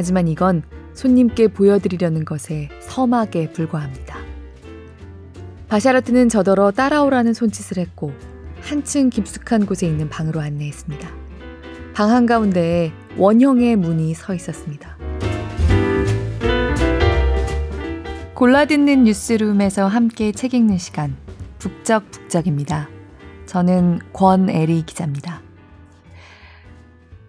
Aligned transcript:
하지만 0.00 0.28
이건 0.28 0.62
손님께 0.94 1.48
보여드리려는 1.48 2.24
것에 2.24 2.70
서막에 2.80 3.52
불과합니다. 3.52 4.16
바샤라트는 5.68 6.30
저더러 6.30 6.70
따라오라는 6.70 7.34
손짓을 7.34 7.76
했고 7.76 8.10
한층 8.62 9.10
깊숙한 9.10 9.66
곳에 9.66 9.86
있는 9.86 10.08
방으로 10.08 10.40
안내했습니다. 10.40 11.06
방 11.92 12.10
한가운데에 12.12 12.92
원형의 13.18 13.76
문이 13.76 14.14
서 14.14 14.32
있었습니다. 14.32 14.96
골라듣는 18.32 19.04
뉴스룸에서 19.04 19.86
함께 19.86 20.32
책 20.32 20.54
읽는 20.54 20.78
시간 20.78 21.14
북적북적입니다. 21.58 22.88
저는 23.44 23.98
권애리 24.14 24.82
기자입니다. 24.86 25.42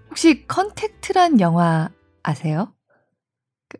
혹시 0.09 0.47
컨택트란 0.47 1.41
영화 1.41 1.89
아세요? 2.23 2.73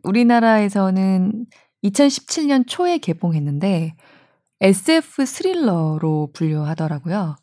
우리나라에서는 0.02 1.46
2017년 1.84 2.64
초에 2.66 2.98
개봉했는데 2.98 3.94
SF 4.60 5.26
스릴러로 5.26 6.30
분류하더라고요. 6.32 7.36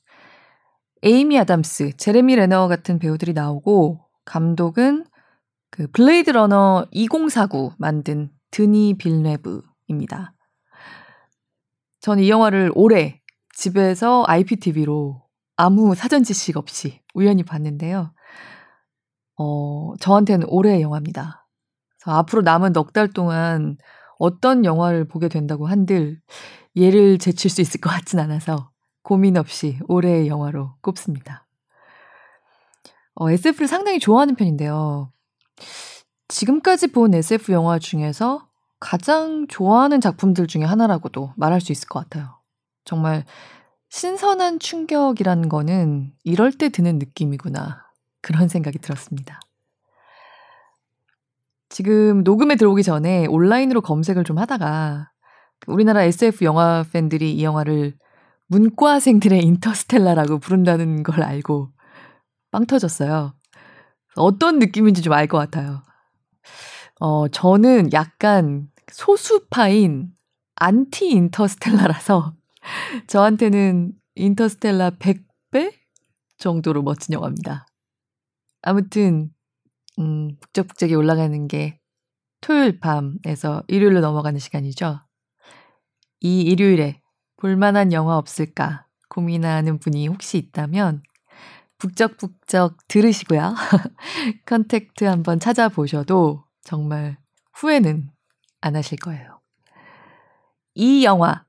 에이미 1.03 1.37
아담스, 1.39 1.97
제레미 1.97 2.35
레너 2.35 2.67
같은 2.67 2.99
배우들이 2.99 3.33
나오고 3.33 3.99
감독은 4.25 5.05
그 5.71 5.87
블레이드 5.91 6.31
러너 6.31 6.87
2049 6.91 7.73
만든 7.77 8.31
드니 8.51 8.95
빌네브입니다. 8.97 10.33
전 12.01 12.19
이 12.19 12.29
영화를 12.29 12.71
올해 12.75 13.21
집에서 13.55 14.23
IPTV로 14.27 15.21
아무 15.57 15.93
사전 15.95 16.23
지식 16.23 16.57
없이 16.57 17.01
우연히 17.13 17.43
봤는데요. 17.43 18.13
어, 19.39 19.93
저한테는 19.99 20.47
올해의 20.49 20.81
영화입니다. 20.81 21.47
앞으로 22.05 22.41
남은 22.41 22.73
넉 22.73 22.93
달 22.93 23.07
동안 23.07 23.77
어떤 24.19 24.65
영화를 24.65 25.07
보게 25.07 25.29
된다고 25.29 25.65
한들 25.67 26.19
얘를 26.77 27.17
제칠 27.17 27.49
수 27.49 27.61
있을 27.61 27.79
것 27.79 27.89
같진 27.89 28.19
않아서 28.19 28.69
고민 29.01 29.37
없이 29.37 29.79
올해의 29.87 30.27
영화로 30.27 30.75
꼽습니다. 30.81 31.47
어, 33.15 33.31
SF를 33.31 33.67
상당히 33.67 33.99
좋아하는 33.99 34.35
편인데요. 34.35 35.11
지금까지 36.27 36.87
본 36.91 37.13
SF 37.13 37.51
영화 37.53 37.79
중에서 37.79 38.47
가장 38.79 39.47
좋아하는 39.47 39.99
작품들 39.99 40.47
중에 40.47 40.63
하나라고도 40.63 41.33
말할 41.37 41.59
수 41.61 41.71
있을 41.71 41.87
것 41.87 41.99
같아요. 41.99 42.39
정말 42.85 43.25
신선한 43.89 44.59
충격이라는 44.59 45.49
거는 45.49 46.13
이럴 46.23 46.51
때 46.51 46.69
드는 46.69 46.99
느낌이구나. 46.99 47.88
그런 48.21 48.47
생각이 48.47 48.79
들었습니다. 48.79 49.39
지금 51.69 52.23
녹음에 52.23 52.55
들어오기 52.55 52.83
전에 52.83 53.27
온라인으로 53.27 53.81
검색을 53.81 54.23
좀 54.23 54.37
하다가 54.39 55.11
우리나라 55.67 56.03
SF 56.03 56.43
영화 56.45 56.83
팬들이 56.91 57.33
이 57.33 57.43
영화를 57.43 57.95
문과생들의 58.47 59.43
인터스텔라라고 59.43 60.39
부른다는 60.39 61.03
걸 61.03 61.21
알고 61.23 61.69
빵 62.51 62.65
터졌어요. 62.65 63.33
어떤 64.15 64.59
느낌인지 64.59 65.01
좀 65.03 65.13
알 65.13 65.27
것 65.27 65.37
같아요. 65.37 65.83
어, 66.99 67.27
저는 67.29 67.93
약간 67.93 68.67
소수파인 68.91 70.11
안티 70.55 71.09
인터스텔라라서 71.11 72.33
저한테는 73.07 73.93
인터스텔라 74.15 74.91
100배 74.91 75.73
정도로 76.37 76.81
멋진 76.83 77.13
영화입니다. 77.13 77.65
아무튼 78.61 79.31
음, 79.99 80.37
북적북적이 80.39 80.95
올라가는 80.95 81.47
게 81.47 81.79
토요일 82.41 82.79
밤에서 82.79 83.63
일요일로 83.67 83.99
넘어가는 84.01 84.39
시간이죠. 84.39 85.01
이 86.21 86.41
일요일에 86.41 87.01
볼만한 87.37 87.93
영화 87.93 88.17
없을까 88.17 88.85
고민하는 89.09 89.79
분이 89.79 90.07
혹시 90.07 90.37
있다면 90.37 91.01
북적북적 91.77 92.87
들으시고요. 92.87 93.55
컨택트 94.45 95.05
한번 95.05 95.39
찾아보셔도 95.39 96.43
정말 96.61 97.17
후회는 97.53 98.09
안 98.61 98.75
하실 98.75 98.97
거예요. 98.99 99.39
이 100.75 101.03
영화, 101.03 101.45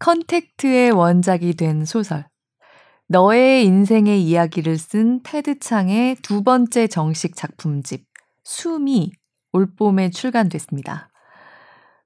컨택트의 0.00 0.90
원작이 0.90 1.54
된 1.54 1.84
소설, 1.84 2.27
너의 3.10 3.64
인생의 3.64 4.22
이야기를 4.22 4.76
쓴 4.76 5.22
테드 5.22 5.60
창의 5.60 6.16
두 6.16 6.42
번째 6.42 6.86
정식 6.88 7.34
작품집 7.34 8.04
숨이 8.44 9.12
올봄에 9.52 10.10
출간됐습니다. 10.10 11.10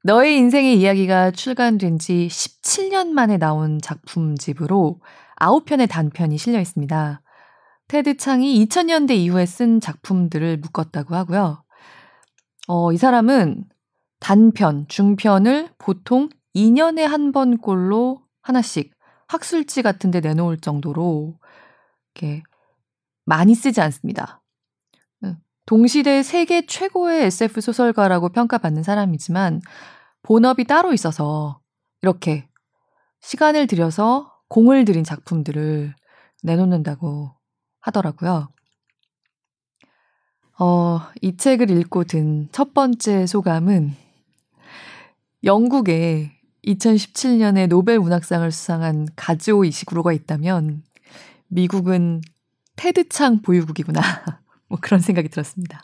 너의 0.04 0.36
인생의 0.36 0.78
이야기가 0.78 1.32
출간된 1.32 1.98
지 1.98 2.28
17년 2.30 3.08
만에 3.08 3.36
나온 3.36 3.80
작품집으로 3.82 5.00
9편의 5.40 5.88
단편이 5.90 6.38
실려 6.38 6.60
있습니다. 6.60 7.20
테드 7.88 8.16
창이 8.16 8.64
2000년대 8.64 9.10
이후에 9.16 9.44
쓴 9.44 9.80
작품들을 9.80 10.58
묶었다고 10.58 11.16
하고요. 11.16 11.64
어, 12.68 12.92
이 12.92 12.96
사람은 12.96 13.64
단편, 14.20 14.86
중편을 14.86 15.70
보통 15.78 16.28
2년에 16.54 17.00
한 17.00 17.32
번꼴로 17.32 18.22
하나씩 18.40 18.92
학술지 19.32 19.82
같은 19.82 20.10
데 20.10 20.20
내놓을 20.20 20.58
정도로 20.58 21.38
이렇게 22.14 22.42
많이 23.24 23.54
쓰지 23.54 23.80
않습니다. 23.80 24.42
동시대 25.64 26.22
세계 26.22 26.66
최고의 26.66 27.26
SF 27.26 27.60
소설가라고 27.60 28.30
평가받는 28.30 28.82
사람이지만 28.82 29.60
본업이 30.22 30.64
따로 30.64 30.92
있어서 30.92 31.60
이렇게 32.02 32.48
시간을 33.20 33.68
들여서 33.68 34.32
공을 34.48 34.84
들인 34.84 35.04
작품들을 35.04 35.94
내놓는다고 36.42 37.30
하더라고요. 37.80 38.48
어, 40.58 41.00
이 41.22 41.36
책을 41.36 41.70
읽고 41.70 42.04
든 42.04 42.48
첫 42.52 42.74
번째 42.74 43.26
소감은 43.26 43.94
영국의 45.44 46.32
2017년에 46.66 47.68
노벨 47.68 47.98
문학상을 47.98 48.50
수상한 48.52 49.08
가즈오 49.16 49.64
이시구로가 49.64 50.12
있다면 50.12 50.82
미국은 51.48 52.20
테드창 52.76 53.42
보유국이구나. 53.42 54.00
뭐 54.68 54.78
그런 54.80 55.00
생각이 55.00 55.28
들었습니다. 55.28 55.82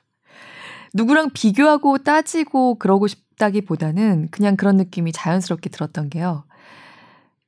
누구랑 0.94 1.30
비교하고 1.34 1.98
따지고 1.98 2.76
그러고 2.78 3.06
싶다기보다는 3.08 4.28
그냥 4.30 4.56
그런 4.56 4.76
느낌이 4.76 5.12
자연스럽게 5.12 5.68
들었던 5.70 6.08
게요. 6.10 6.44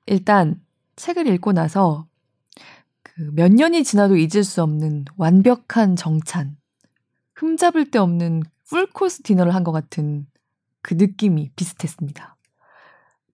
일단 0.06 0.60
책을 0.96 1.26
읽고 1.28 1.52
나서 1.52 2.06
그 3.02 3.30
몇 3.32 3.52
년이 3.52 3.84
지나도 3.84 4.16
잊을 4.16 4.44
수 4.44 4.62
없는 4.62 5.04
완벽한 5.16 5.96
정찬, 5.96 6.56
흠잡을 7.36 7.90
데 7.90 7.98
없는 7.98 8.42
풀코스 8.68 9.22
디너를 9.22 9.54
한 9.54 9.64
것 9.64 9.72
같은 9.72 10.26
그 10.82 10.94
느낌이 10.94 11.50
비슷했습니다. 11.56 12.36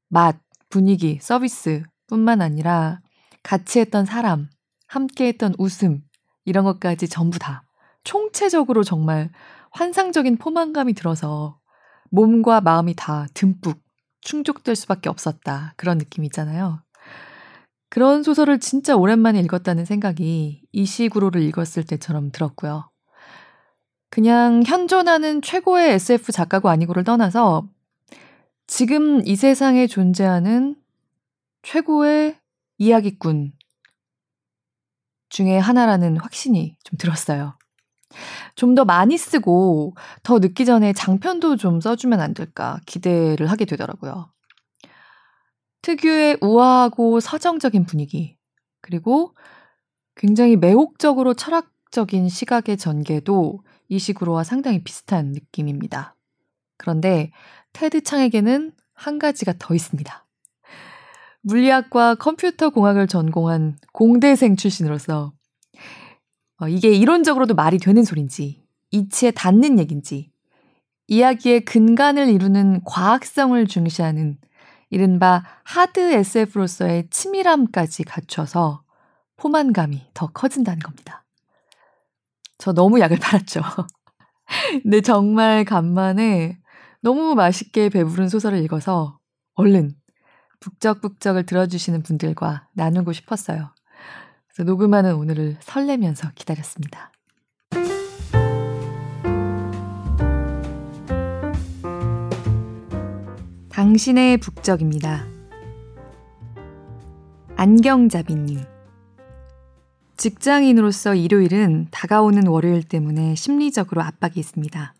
맛, 0.09 0.39
분위기, 0.69 1.19
서비스 1.21 1.83
뿐만 2.07 2.41
아니라 2.41 3.01
같이 3.43 3.81
했던 3.81 4.05
사람, 4.05 4.49
함께 4.87 5.27
했던 5.29 5.55
웃음, 5.59 6.03
이런 6.45 6.65
것까지 6.65 7.09
전부 7.09 7.39
다 7.39 7.63
총체적으로 8.05 8.85
정말 8.85 9.31
환상적인 9.73 10.39
포만감이 10.39 10.95
들어서 10.95 11.59
몸과 12.11 12.61
마음이 12.61 12.95
다 12.95 13.27
듬뿍 13.35 13.79
충족될 14.21 14.75
수밖에 14.75 15.09
없었다. 15.09 15.75
그런 15.77 15.99
느낌이 15.99 16.27
있잖아요. 16.27 16.81
그런 17.89 18.23
소설을 18.23 18.59
진짜 18.59 18.97
오랜만에 18.97 19.41
읽었다는 19.41 19.85
생각이 19.85 20.63
이 20.73 20.85
시구로를 20.85 21.43
읽었을 21.43 21.85
때처럼 21.85 22.31
들었고요. 22.31 22.91
그냥 24.11 24.63
현존하는 24.65 25.43
최고의 25.43 25.93
SF 25.95 26.33
작가고 26.33 26.69
아니고를 26.69 27.05
떠나서 27.05 27.69
지금 28.67 29.27
이 29.27 29.37
세상에 29.37 29.87
존재하는 29.87 30.77
최고의 31.63 32.39
이야기꾼 32.79 33.53
중에 35.29 35.59
하나라는 35.59 36.19
확신이 36.19 36.77
좀 36.85 36.99
들었어요. 36.99 37.57
좀 38.55 38.75
더 38.75 38.85
많이 38.85 39.19
쓰고 39.19 39.95
더 40.23 40.39
늦기 40.39 40.65
전에 40.65 40.93
장편도 40.93 41.57
좀 41.57 41.81
써주면 41.81 42.21
안 42.21 42.35
될까 42.35 42.81
기대를 42.87 43.51
하게 43.51 43.65
되더라고요. 43.65 44.33
특유의 45.83 46.39
우아하고 46.41 47.21
서정적인 47.21 47.87
분위기, 47.87 48.37
그리고 48.81 49.35
굉장히 50.17 50.57
매혹적으로 50.57 51.35
철학적인 51.35 52.29
시각의 52.29 52.77
전개도 52.77 53.61
이 53.89 53.99
식으로와 53.99 54.43
상당히 54.45 54.83
비슷한 54.83 55.33
느낌입니다. 55.33 56.17
그런데 56.77 57.31
테드 57.77 58.05
창에게는 58.05 58.73
한 58.95 59.19
가지가 59.19 59.53
더 59.59 59.75
있습니다. 59.75 60.27
물리학과 61.43 62.15
컴퓨터 62.15 62.71
공학을 62.71 63.07
전공한 63.07 63.77
공대생 63.93 64.57
출신으로서 64.57 65.35
어, 66.59 66.69
이게 66.69 66.91
이론적으로도 66.93 67.55
말이 67.55 67.77
되는 67.77 68.03
소린지 68.03 68.65
이치에 68.93 69.31
닿는 69.31 69.79
얘긴지 69.79 70.33
이야기의 71.09 71.67
근간을 71.67 72.29
이루는 72.31 72.81
과학성을 72.87 73.67
중시하는 73.67 74.39
이른바 74.89 75.45
하드 75.63 76.01
SF로서의 76.01 77.09
치밀함까지 77.11 78.05
갖춰서 78.05 78.85
포만감이 79.37 80.13
더 80.15 80.29
커진다는 80.29 80.79
겁니다. 80.79 81.27
저 82.57 82.73
너무 82.73 83.01
약을 83.01 83.19
팔았죠. 83.21 83.61
근데 84.83 85.03
정말 85.03 85.67
간만에 85.67 86.59
너무 87.07 87.37
맛있게 87.37 87.89
배부른 87.89 88.29
소설을 88.29 88.61
읽어서 88.65 89.21
얼른 89.55 89.93
북적북적을 90.59 91.47
들어주시는 91.47 92.03
분들과 92.03 92.67
나누고 92.73 93.13
싶었어요. 93.13 93.73
그래서 94.49 94.69
녹음하는 94.69 95.15
오늘을 95.15 95.57
설레면서 95.61 96.33
기다렸습니다. 96.35 97.13
당신의 103.69 104.39
북적입니다. 104.39 105.27
안경잡이님. 107.55 108.65
직장인으로서 110.17 111.15
일요일은 111.15 111.87
다가오는 111.93 112.49
월요일 112.49 112.83
때문에 112.83 113.37
심리적으로 113.37 114.03
압박이 114.03 114.33
있습니다. 114.39 114.93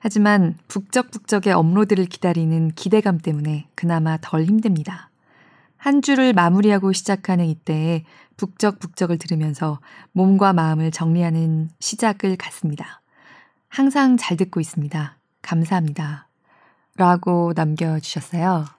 하지만 0.00 0.56
북적북적의 0.68 1.52
업로드를 1.52 2.06
기다리는 2.06 2.70
기대감 2.72 3.18
때문에 3.18 3.68
그나마 3.74 4.18
덜 4.20 4.44
힘듭니다. 4.44 5.10
한 5.76 6.02
주를 6.02 6.32
마무리하고 6.32 6.92
시작하는 6.92 7.46
이때에 7.46 8.04
북적북적을 8.36 9.18
들으면서 9.18 9.80
몸과 10.12 10.52
마음을 10.52 10.90
정리하는 10.90 11.70
시작을 11.80 12.36
갖습니다. 12.36 13.00
항상 13.68 14.16
잘 14.16 14.36
듣고 14.36 14.60
있습니다. 14.60 15.16
감사합니다. 15.42 16.28
라고 16.96 17.52
남겨주셨어요. 17.54 18.77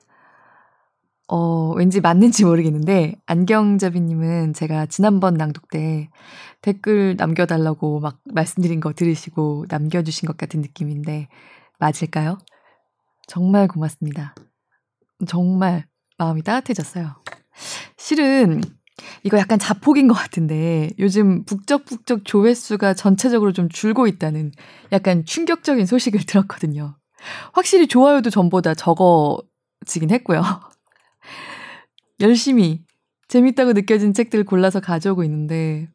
어, 1.32 1.72
왠지 1.76 2.02
맞는지 2.02 2.44
모르겠는데, 2.44 3.16
안경잡이님은 3.28 4.54
제가 4.54 4.88
지난번 4.88 5.36
낭독 5.36 5.70
때 5.70 6.10
댓글 6.62 7.16
남겨달라고 7.18 8.00
막 8.00 8.20
말씀드린 8.26 8.80
거 8.80 8.94
들으시고 8.94 9.66
남겨주신 9.70 10.26
것 10.26 10.38
같은 10.38 10.62
느낌인데, 10.62 11.28
맞을까요? 11.78 12.40
정말 13.28 13.68
고맙습니다. 13.68 14.34
정말 15.28 15.86
마음이 16.18 16.42
따뜻해졌어요. 16.42 17.16
실은 17.98 18.62
이거 19.24 19.38
약간 19.38 19.60
자폭인 19.60 20.08
것 20.08 20.14
같은데 20.16 20.90
요즘 20.98 21.46
북적북적 21.46 22.26
조회수가 22.26 22.96
전체적으로 22.96 23.54
좀 23.54 23.70
줄고 23.70 24.08
있다는 24.08 24.52
약간 24.92 25.24
충격적인 25.26 25.86
소식을 25.86 26.22
들었거든요. 26.26 26.98
확실히 27.54 27.88
좋아요도 27.88 28.30
전보다 28.32 28.74
적어지긴 28.74 30.10
했고요. 30.12 30.42
열심히 32.22 32.84
재밌다고 33.28 33.74
느껴진 33.74 34.14
책들 34.14 34.44
골라서 34.44 34.80
가져오고 34.80 35.24
있는데 35.24 35.88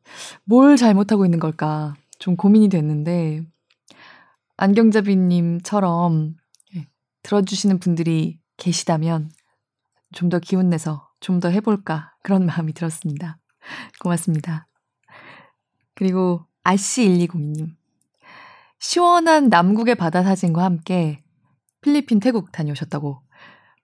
뭘 0.44 0.76
잘못하고 0.76 1.24
있는 1.24 1.40
걸까 1.40 1.94
좀 2.18 2.36
고민이 2.36 2.68
됐는데 2.68 3.42
안경잡이님처럼 4.56 6.36
예, 6.76 6.86
들어주시는 7.22 7.78
분들이 7.80 8.38
계시다면 8.56 9.30
좀 10.12 10.30
더 10.30 10.38
기운 10.38 10.70
내서 10.70 11.08
좀 11.20 11.40
더 11.40 11.48
해볼까 11.48 12.14
그런 12.22 12.46
마음이 12.46 12.72
들었습니다. 12.72 13.38
고맙습니다. 14.00 14.68
그리고 15.94 16.46
아씨1202님 16.64 17.74
시원한 18.78 19.48
남국의 19.48 19.94
바다 19.96 20.22
사진과 20.22 20.62
함께 20.62 21.22
필리핀, 21.80 22.20
태국 22.20 22.50
다녀오셨다고. 22.52 23.20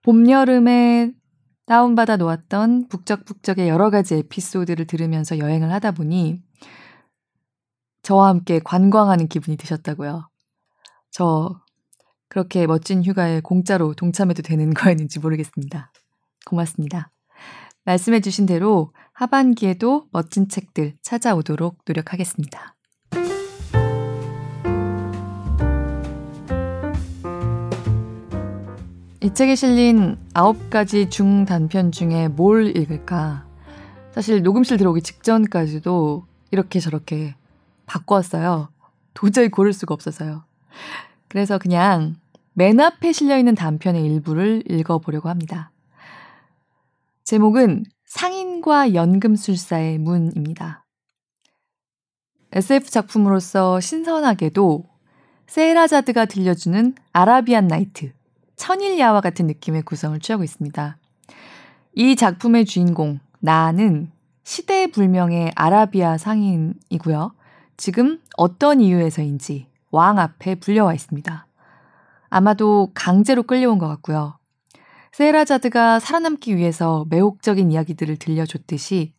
봄, 0.03 0.29
여름에 0.29 1.11
다운받아 1.71 2.17
놓았던 2.17 2.89
북적북적의 2.89 3.69
여러 3.69 3.89
가지 3.89 4.15
에피소드를 4.15 4.87
들으면서 4.87 5.37
여행을 5.37 5.71
하다 5.71 5.91
보니 5.91 6.43
저와 8.01 8.27
함께 8.27 8.59
관광하는 8.59 9.29
기분이 9.29 9.55
드셨다고요. 9.55 10.27
저 11.11 11.61
그렇게 12.27 12.67
멋진 12.67 13.05
휴가에 13.05 13.39
공짜로 13.39 13.93
동참해도 13.93 14.41
되는 14.41 14.73
거였는지 14.75 15.19
모르겠습니다. 15.19 15.93
고맙습니다. 16.45 17.09
말씀해주신 17.85 18.47
대로 18.47 18.93
하반기에도 19.13 20.07
멋진 20.11 20.49
책들 20.49 20.97
찾아오도록 21.01 21.77
노력하겠습니다. 21.87 22.75
이 29.23 29.31
책에 29.31 29.53
실린 29.53 30.17
9가지 30.33 31.11
중단편 31.11 31.91
중에 31.91 32.27
뭘 32.27 32.75
읽을까? 32.75 33.45
사실 34.13 34.41
녹음실 34.41 34.77
들어오기 34.77 35.03
직전까지도 35.03 36.25
이렇게 36.49 36.79
저렇게 36.79 37.35
바꿨어요. 37.85 38.69
도저히 39.13 39.49
고를 39.49 39.73
수가 39.73 39.93
없어서요. 39.93 40.43
그래서 41.27 41.59
그냥 41.59 42.15
맨 42.53 42.79
앞에 42.79 43.11
실려있는 43.11 43.53
단편의 43.53 44.03
일부를 44.03 44.63
읽어보려고 44.67 45.29
합니다. 45.29 45.71
제목은 47.23 47.83
상인과 48.05 48.95
연금술사의 48.95 49.99
문입니다. 49.99 50.83
SF 52.53 52.89
작품으로서 52.89 53.79
신선하게도 53.79 54.83
세라자드가 55.45 56.25
들려주는 56.25 56.95
아라비안 57.13 57.67
나이트, 57.67 58.13
천일야와 58.61 59.21
같은 59.21 59.47
느낌의 59.47 59.81
구성을 59.81 60.19
취하고 60.19 60.43
있습니다. 60.43 60.97
이 61.95 62.15
작품의 62.15 62.65
주인공, 62.65 63.19
나는 63.39 64.11
시대불명의 64.43 65.53
아라비아 65.55 66.19
상인이고요. 66.19 67.33
지금 67.75 68.21
어떤 68.37 68.79
이유에서인지 68.79 69.67
왕 69.89 70.19
앞에 70.19 70.55
불려와 70.55 70.93
있습니다. 70.93 71.47
아마도 72.29 72.91
강제로 72.93 73.41
끌려온 73.41 73.79
것 73.79 73.87
같고요. 73.87 74.37
세라자드가 75.11 75.99
살아남기 75.99 76.55
위해서 76.55 77.07
매혹적인 77.09 77.71
이야기들을 77.71 78.17
들려줬듯이 78.17 79.15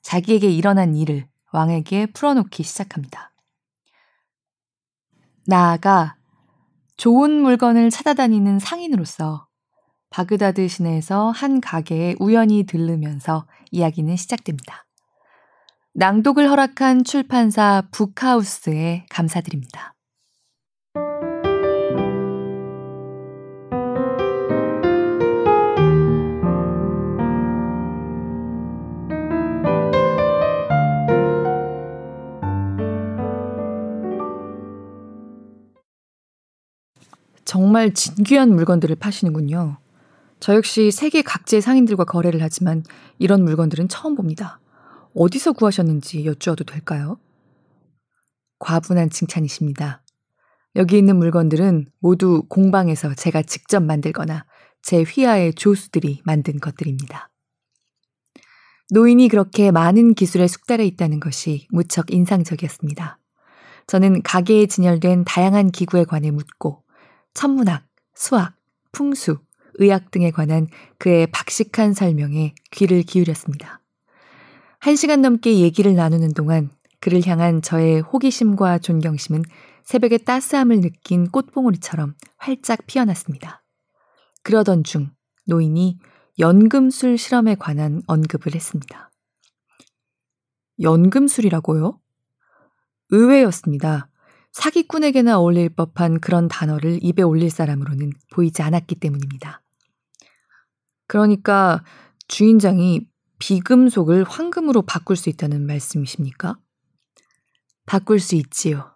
자기에게 0.00 0.50
일어난 0.50 0.96
일을 0.96 1.26
왕에게 1.52 2.06
풀어놓기 2.06 2.62
시작합니다. 2.62 3.32
나아가 5.46 6.17
좋은 6.98 7.30
물건을 7.30 7.90
찾아다니는 7.90 8.58
상인으로서 8.58 9.46
바그다드 10.10 10.66
시내에서 10.66 11.30
한 11.30 11.60
가게에 11.60 12.16
우연히 12.18 12.64
들르면서 12.64 13.46
이야기는 13.70 14.16
시작됩니다. 14.16 14.84
낭독을 15.94 16.50
허락한 16.50 17.04
출판사 17.04 17.84
북하우스에 17.92 19.06
감사드립니다. 19.10 19.94
정말 37.48 37.94
진귀한 37.94 38.54
물건들을 38.54 38.96
파시는군요. 38.96 39.78
저 40.38 40.54
역시 40.54 40.90
세계 40.90 41.22
각지의 41.22 41.62
상인들과 41.62 42.04
거래를 42.04 42.42
하지만 42.42 42.82
이런 43.18 43.42
물건들은 43.42 43.88
처음 43.88 44.16
봅니다. 44.16 44.60
어디서 45.14 45.54
구하셨는지 45.54 46.26
여쭈어도 46.26 46.64
될까요? 46.64 47.18
과분한 48.58 49.08
칭찬이십니다. 49.08 50.02
여기 50.76 50.98
있는 50.98 51.16
물건들은 51.16 51.86
모두 52.00 52.42
공방에서 52.50 53.14
제가 53.14 53.40
직접 53.40 53.82
만들거나 53.82 54.44
제 54.82 55.02
휘하의 55.02 55.54
조수들이 55.54 56.20
만든 56.26 56.60
것들입니다. 56.60 57.30
노인이 58.90 59.26
그렇게 59.28 59.70
많은 59.70 60.12
기술에 60.12 60.48
숙달해 60.48 60.84
있다는 60.84 61.18
것이 61.18 61.66
무척 61.70 62.12
인상적이었습니다. 62.12 63.18
저는 63.86 64.22
가게에 64.22 64.66
진열된 64.66 65.24
다양한 65.24 65.70
기구에 65.70 66.04
관해 66.04 66.30
묻고 66.30 66.82
천문학, 67.38 67.86
수학, 68.16 68.56
풍수, 68.90 69.38
의학 69.74 70.10
등에 70.10 70.32
관한 70.32 70.66
그의 70.98 71.28
박식한 71.28 71.94
설명에 71.94 72.52
귀를 72.72 73.04
기울였습니다. 73.04 73.80
한 74.80 74.96
시간 74.96 75.22
넘게 75.22 75.60
얘기를 75.60 75.94
나누는 75.94 76.32
동안 76.34 76.68
그를 76.98 77.24
향한 77.24 77.62
저의 77.62 78.00
호기심과 78.00 78.80
존경심은 78.80 79.44
새벽의 79.84 80.24
따스함을 80.24 80.80
느낀 80.80 81.30
꽃봉오리처럼 81.30 82.16
활짝 82.38 82.80
피어났습니다. 82.88 83.62
그러던 84.42 84.82
중 84.82 85.12
노인이 85.46 85.96
연금술 86.40 87.18
실험에 87.18 87.54
관한 87.54 88.02
언급을 88.08 88.56
했습니다. 88.56 89.12
연금술이라고요? 90.80 92.00
의외였습니다. 93.10 94.07
사기꾼에게나 94.52 95.38
어울릴 95.38 95.68
법한 95.70 96.20
그런 96.20 96.48
단어를 96.48 96.98
입에 97.02 97.22
올릴 97.22 97.50
사람으로는 97.50 98.12
보이지 98.32 98.62
않았기 98.62 98.96
때문입니다. 98.96 99.62
그러니까 101.06 101.84
주인장이 102.28 103.08
비금속을 103.38 104.24
황금으로 104.24 104.82
바꿀 104.82 105.16
수 105.16 105.28
있다는 105.30 105.66
말씀이십니까? 105.66 106.58
바꿀 107.86 108.20
수 108.20 108.34
있지요. 108.34 108.94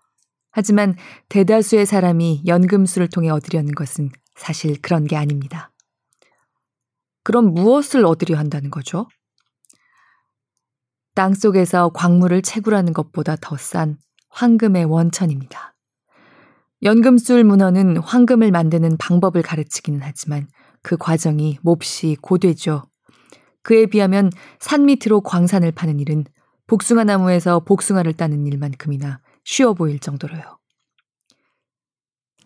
하지만 0.50 0.96
대다수의 1.28 1.86
사람이 1.86 2.42
연금술을 2.46 3.08
통해 3.08 3.30
얻으려는 3.30 3.74
것은 3.74 4.10
사실 4.34 4.80
그런 4.82 5.06
게 5.06 5.16
아닙니다. 5.16 5.72
그럼 7.22 7.54
무엇을 7.54 8.04
얻으려 8.04 8.36
한다는 8.36 8.70
거죠? 8.70 9.06
땅 11.14 11.34
속에서 11.34 11.90
광물을 11.90 12.42
채굴하는 12.42 12.92
것보다 12.92 13.36
더 13.36 13.56
싼 13.56 13.98
황금의 14.32 14.86
원천입니다. 14.86 15.74
연금술 16.82 17.44
문헌은 17.44 17.98
황금을 17.98 18.50
만드는 18.50 18.96
방법을 18.96 19.42
가르치기는 19.42 20.00
하지만 20.02 20.48
그 20.82 20.96
과정이 20.96 21.58
몹시 21.62 22.16
고되죠. 22.20 22.82
그에 23.62 23.86
비하면 23.86 24.30
산 24.58 24.86
밑으로 24.86 25.20
광산을 25.20 25.70
파는 25.72 26.00
일은 26.00 26.24
복숭아 26.66 27.04
나무에서 27.04 27.60
복숭아를 27.60 28.14
따는 28.14 28.46
일만큼이나 28.46 29.20
쉬워 29.44 29.74
보일 29.74 30.00
정도로요. 30.00 30.58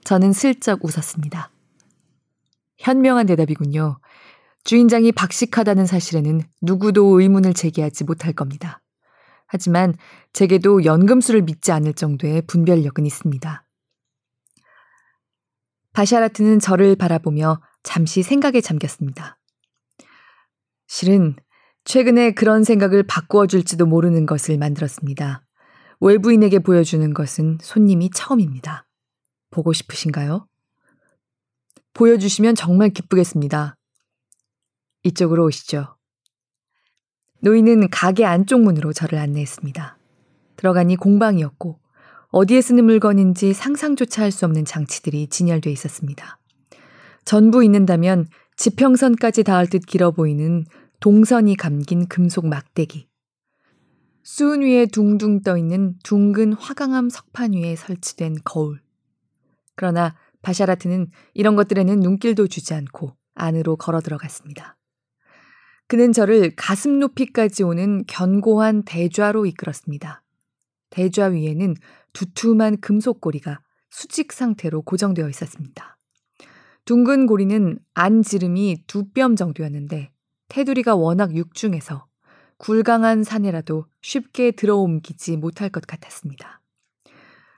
저는 0.05 0.33
슬쩍 0.33 0.85
웃었습니다. 0.85 1.51
현명한 2.79 3.27
대답이군요. 3.27 3.99
주인장이 4.65 5.13
박식하다는 5.13 5.87
사실에는 5.87 6.43
누구도 6.61 7.21
의문을 7.21 7.55
제기하지 7.55 8.05
못할 8.05 8.33
겁니다. 8.33 8.83
하지만 9.47 9.95
제게도 10.33 10.85
연금술을 10.85 11.43
믿지 11.43 11.73
않을 11.73 11.95
정도의 11.95 12.43
분별력은 12.47 13.07
있습니다. 13.07 13.65
바샤라트는 15.93 16.59
저를 16.59 16.97
바라보며 16.97 17.61
잠시 17.83 18.23
생각에 18.23 18.61
잠겼습니다. 18.61 19.39
실은 20.87 21.37
최근에 21.85 22.33
그런 22.33 22.65
생각을 22.65 23.05
바꾸어 23.05 23.47
줄지도 23.47 23.87
모르는 23.87 24.27
것을 24.27 24.59
만들었습니다. 24.59 25.43
외부인에게 26.01 26.59
보여주는 26.59 27.15
것은 27.15 27.59
손님이 27.63 28.11
처음입니다. 28.11 28.87
보고 29.51 29.73
싶으신가요? 29.73 30.47
보여주시면 31.95 32.57
정말 32.57 32.91
기쁘겠습니다. 32.91 33.77
이쪽으로 35.05 35.47
오시죠. 35.47 35.96
노인은 37.47 37.91
가게 37.91 38.25
안쪽 38.25 38.63
문으로 38.63 38.93
저를 38.93 39.21
안내했습니다. 39.21 39.99
들어가니 40.57 40.97
공방이었고 40.97 41.79
어디에 42.31 42.61
쓰는 42.61 42.85
물건인지 42.85 43.53
상상조차 43.53 44.23
할 44.23 44.33
수 44.33 44.47
없는 44.47 44.65
장치들이 44.65 45.29
진열돼 45.29 45.71
있었습니다. 45.71 46.41
전부 47.25 47.63
있는다면 47.63 48.27
지평선까지 48.57 49.45
닿을 49.45 49.69
듯 49.69 49.87
길어 49.87 50.11
보이는 50.11 50.65
동선이 50.99 51.57
감긴 51.57 52.09
금속 52.09 52.49
막대기. 52.49 53.07
수은 54.25 54.63
위에 54.63 54.87
둥둥 54.87 55.43
떠 55.43 55.57
있는 55.57 55.95
둥근 56.03 56.53
화강암 56.53 57.11
석판 57.11 57.53
위에 57.53 57.77
설치된 57.77 58.39
거울. 58.43 58.81
그러나 59.77 60.17
바샤라트는 60.43 61.07
이런 61.33 61.55
것들에는 61.55 62.01
눈길도 62.01 62.49
주지 62.49 62.75
않고 62.75 63.15
안으로 63.37 63.77
걸어 63.77 64.01
들어갔습니다. 64.01 64.76
그는 65.89 66.13
저를 66.13 66.53
가슴 66.57 66.99
높이까지 66.99 67.63
오는 67.63 68.05
견고한 68.07 68.83
대좌로 68.83 69.47
이끌었습니다. 69.47 70.23
대좌 70.91 71.27
위에는 71.27 71.75
두툼한 72.13 72.81
금속 72.81 73.21
고리가 73.21 73.61
수직 73.91 74.33
상태로 74.33 74.83
고정되어 74.83 75.29
있었습니다. 75.29 75.97
둥근 76.85 77.27
고리는 77.27 77.79
안 77.95 78.23
지름이 78.23 78.85
두 78.87 79.13
뼘 79.13 79.37
정도였는데 79.37 80.13
테두리가 80.49 80.95
워낙 80.97 81.35
육중해서 81.35 82.07
굴강한 82.59 83.23
산이라도 83.23 83.87
쉽게 84.03 84.53
들어옮기지 84.53 85.37
못할 85.37 85.69
것 85.69 85.87
같았습니다. 85.87 86.63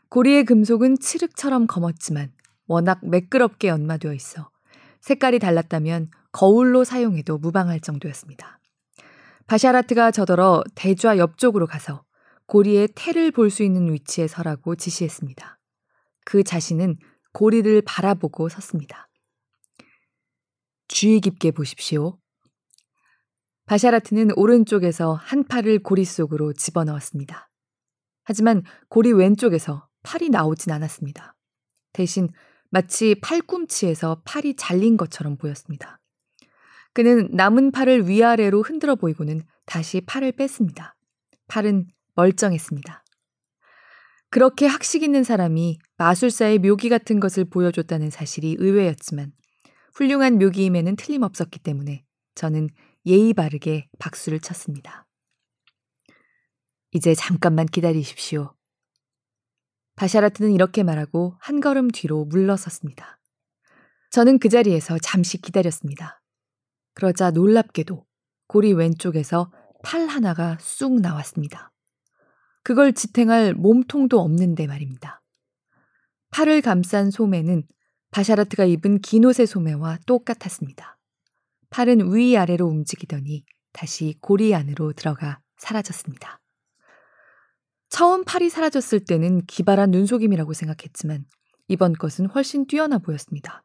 고리의 0.08 0.44
금속은 0.44 0.99
칠흑처럼 0.99 1.66
검었지만 1.66 2.32
워낙 2.66 3.00
매끄럽게 3.02 3.68
연마되어 3.68 4.12
있어 4.14 4.50
색깔이 5.00 5.38
달랐다면 5.38 6.08
거울로 6.32 6.85
사용해도 6.85 7.38
무방할 7.38 7.80
정도였습니다. 7.80 8.61
바샤라트가 9.47 10.11
저더러 10.11 10.62
대좌 10.75 11.16
옆쪽으로 11.16 11.66
가서 11.66 12.04
고리의 12.47 12.88
태를 12.94 13.30
볼 13.30 13.50
수 13.50 13.62
있는 13.62 13.92
위치에 13.92 14.26
서라고 14.26 14.75
지시했습니다. 14.76 15.58
그 16.25 16.42
자신은 16.42 16.97
고리를 17.32 17.82
바라보고 17.82 18.49
섰습니다. 18.49 19.08
주의 20.88 21.20
깊게 21.20 21.50
보십시오. 21.52 22.18
바샤라트는 23.66 24.30
오른쪽에서 24.37 25.12
한 25.14 25.44
팔을 25.44 25.82
고리 25.82 26.04
속으로 26.04 26.54
집어넣었습니다. 26.54 27.50
하지만 28.25 28.62
고리 28.88 29.12
왼쪽에서 29.12 29.88
팔이 30.02 30.30
나오진 30.30 30.73
않았습니다. 30.73 31.35
대신 31.92 32.28
마치 32.70 33.14
팔꿈치에서 33.20 34.23
팔이 34.25 34.56
잘린 34.56 34.97
것처럼 34.97 35.37
보였습니다. 35.37 36.00
그는 36.99 37.28
남은 37.31 37.71
팔을 37.71 38.09
위아래로 38.09 38.62
흔들어 38.62 38.97
보이고는 38.97 39.43
다시 39.67 40.00
팔을 40.00 40.33
뺐습니다. 40.33 40.97
팔은 41.47 41.87
멀쩡했습니다. 42.17 43.05
그렇게 44.31 44.67
학식 44.67 45.05
있는 45.05 45.23
사람이 45.23 45.78
마술사의 45.97 46.59
묘기 46.59 46.88
같은 46.88 47.21
것을 47.21 47.45
보여줬다는 47.45 48.11
사실이 48.11 48.57
의외였지만 48.59 49.31
훌륭한 49.95 50.40
묘기임에는 50.40 50.97
틀림없었기 50.97 51.61
때문에 51.61 52.05
저는 52.35 52.69
예의 53.07 53.33
바르게 53.33 53.87
박수를 54.00 54.40
쳤습니다. 54.40 55.07
이제 56.90 57.14
잠깐만 57.14 57.67
기다리십시오. 57.67 58.57
바샤라트는 59.95 60.50
이렇게 60.50 60.83
말하고 60.83 61.37
한 61.38 61.61
걸음 61.61 61.93
뒤로 61.93 62.25
물러섰습니다. 62.25 63.21
저는 64.11 64.40
그 64.40 64.49
자리에서 64.49 64.99
잠시 64.99 65.40
기다렸습니다. 65.40 66.21
그러자 66.99 67.31
놀랍게도 67.31 68.05
고리 68.49 68.73
왼쪽에서 68.73 69.52
팔 69.85 70.09
하나가 70.09 70.59
쑥 70.61 71.00
나왔습니다. 71.00 71.71
그걸 72.64 72.93
지탱할 72.93 73.55
몸통도 73.55 74.19
없는데 74.19 74.67
말입니다. 74.67 75.23
팔을 76.33 76.61
감싼 76.61 77.12
소매는 77.12 77.62
바샤라트가 78.11 78.64
입은 78.64 78.99
긴 78.99 79.26
옷의 79.26 79.47
소매와 79.47 79.99
똑같았습니다. 80.07 80.99
팔은 81.71 82.12
위아래로 82.12 82.67
움직이더니 82.67 83.45
다시 83.73 84.17
고리 84.21 84.52
안으로 84.52 84.93
들어가 84.93 85.40
사라졌습니다. 85.57 86.40
처음 87.90 88.25
팔이 88.25 88.50
사라졌을 88.50 89.05
때는 89.05 89.47
기발한 89.47 89.93
눈속임이라고 89.93 90.52
생각했지만 90.52 91.26
이번 91.69 91.93
것은 91.93 92.26
훨씬 92.26 92.67
뛰어나 92.67 92.99
보였습니다. 92.99 93.62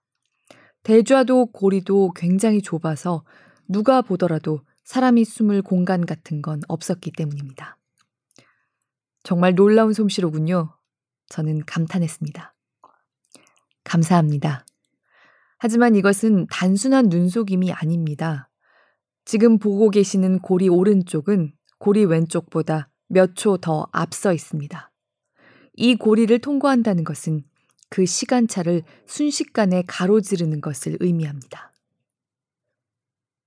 대좌도 0.84 1.48
고리도 1.48 2.12
굉장히 2.16 2.62
좁아서 2.62 3.24
누가 3.68 4.02
보더라도 4.02 4.62
사람이 4.84 5.24
숨을 5.25 5.62
공간 5.62 6.06
같은 6.06 6.42
건 6.42 6.62
없었기 6.68 7.12
때문입니다. 7.13 7.78
정말 9.24 9.56
놀라운 9.56 9.94
솜씨로군요. 9.94 10.75
저는 11.30 11.66
감탄했습니다. 11.66 12.54
감사합니다. 13.86 14.66
하지만 15.58 15.96
이것은 15.96 16.48
단순한 16.52 17.08
눈속임이 17.08 17.72
아닙니다. 17.72 18.50
지금 19.24 19.58
보고 19.58 19.90
계시는 19.90 20.40
고리 20.40 20.68
오른쪽은 20.68 21.54
고리 21.80 22.04
왼쪽보다 22.04 22.90
몇 23.08 23.36
초 23.36 23.58
더 23.58 23.88
앞서 23.94 24.34
있습니다. 24.34 24.92
이 25.75 25.96
고리를 25.96 26.38
통과한다는 26.40 27.06
것은 27.06 27.44
그 27.93 28.07
시간차를 28.07 28.81
순식간에 29.05 29.83
가로지르는 29.85 30.62
것을 30.62 30.97
의미합니다. 31.00 31.71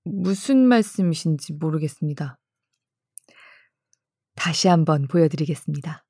무슨 0.05 0.59
말씀이신지 0.59 1.51
모르겠습니다. 1.51 2.39
다시 4.35 4.69
한번 4.69 5.09
보여드리겠습니다. 5.09 6.05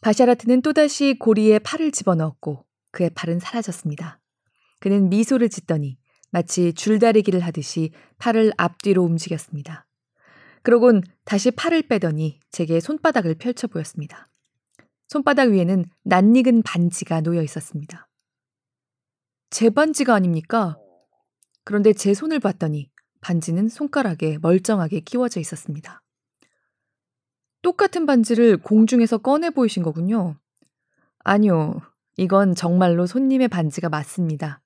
바샤라트는 0.00 0.62
또다시 0.62 1.16
고리에 1.18 1.58
팔을 1.58 1.90
집어넣었고 1.90 2.64
그의 2.92 3.10
팔은 3.10 3.40
사라졌습니다. 3.40 4.20
그는 4.78 5.08
미소를 5.08 5.48
짓더니 5.48 5.98
마치 6.30 6.72
줄다리기를 6.72 7.40
하듯이 7.40 7.90
팔을 8.18 8.52
앞뒤로 8.56 9.02
움직였습니다. 9.02 9.84
그러곤 10.62 11.02
다시 11.24 11.50
팔을 11.50 11.88
빼더니 11.88 12.38
제게 12.52 12.78
손바닥을 12.78 13.34
펼쳐 13.34 13.66
보였습니다. 13.66 14.29
손바닥 15.10 15.50
위에는 15.50 15.86
낯익은 16.04 16.62
반지가 16.62 17.22
놓여 17.22 17.42
있었습니다. 17.42 18.08
제 19.50 19.68
반지가 19.68 20.14
아닙니까? 20.14 20.78
그런데 21.64 21.92
제 21.92 22.14
손을 22.14 22.38
봤더니 22.38 22.92
반지는 23.20 23.68
손가락에 23.68 24.38
멀쩡하게 24.40 25.00
끼워져 25.00 25.40
있었습니다. 25.40 26.00
똑같은 27.60 28.06
반지를 28.06 28.56
공중에서 28.58 29.18
꺼내 29.18 29.50
보이신 29.50 29.82
거군요. 29.82 30.38
아니요. 31.24 31.80
이건 32.16 32.54
정말로 32.54 33.04
손님의 33.06 33.48
반지가 33.48 33.88
맞습니다. 33.88 34.62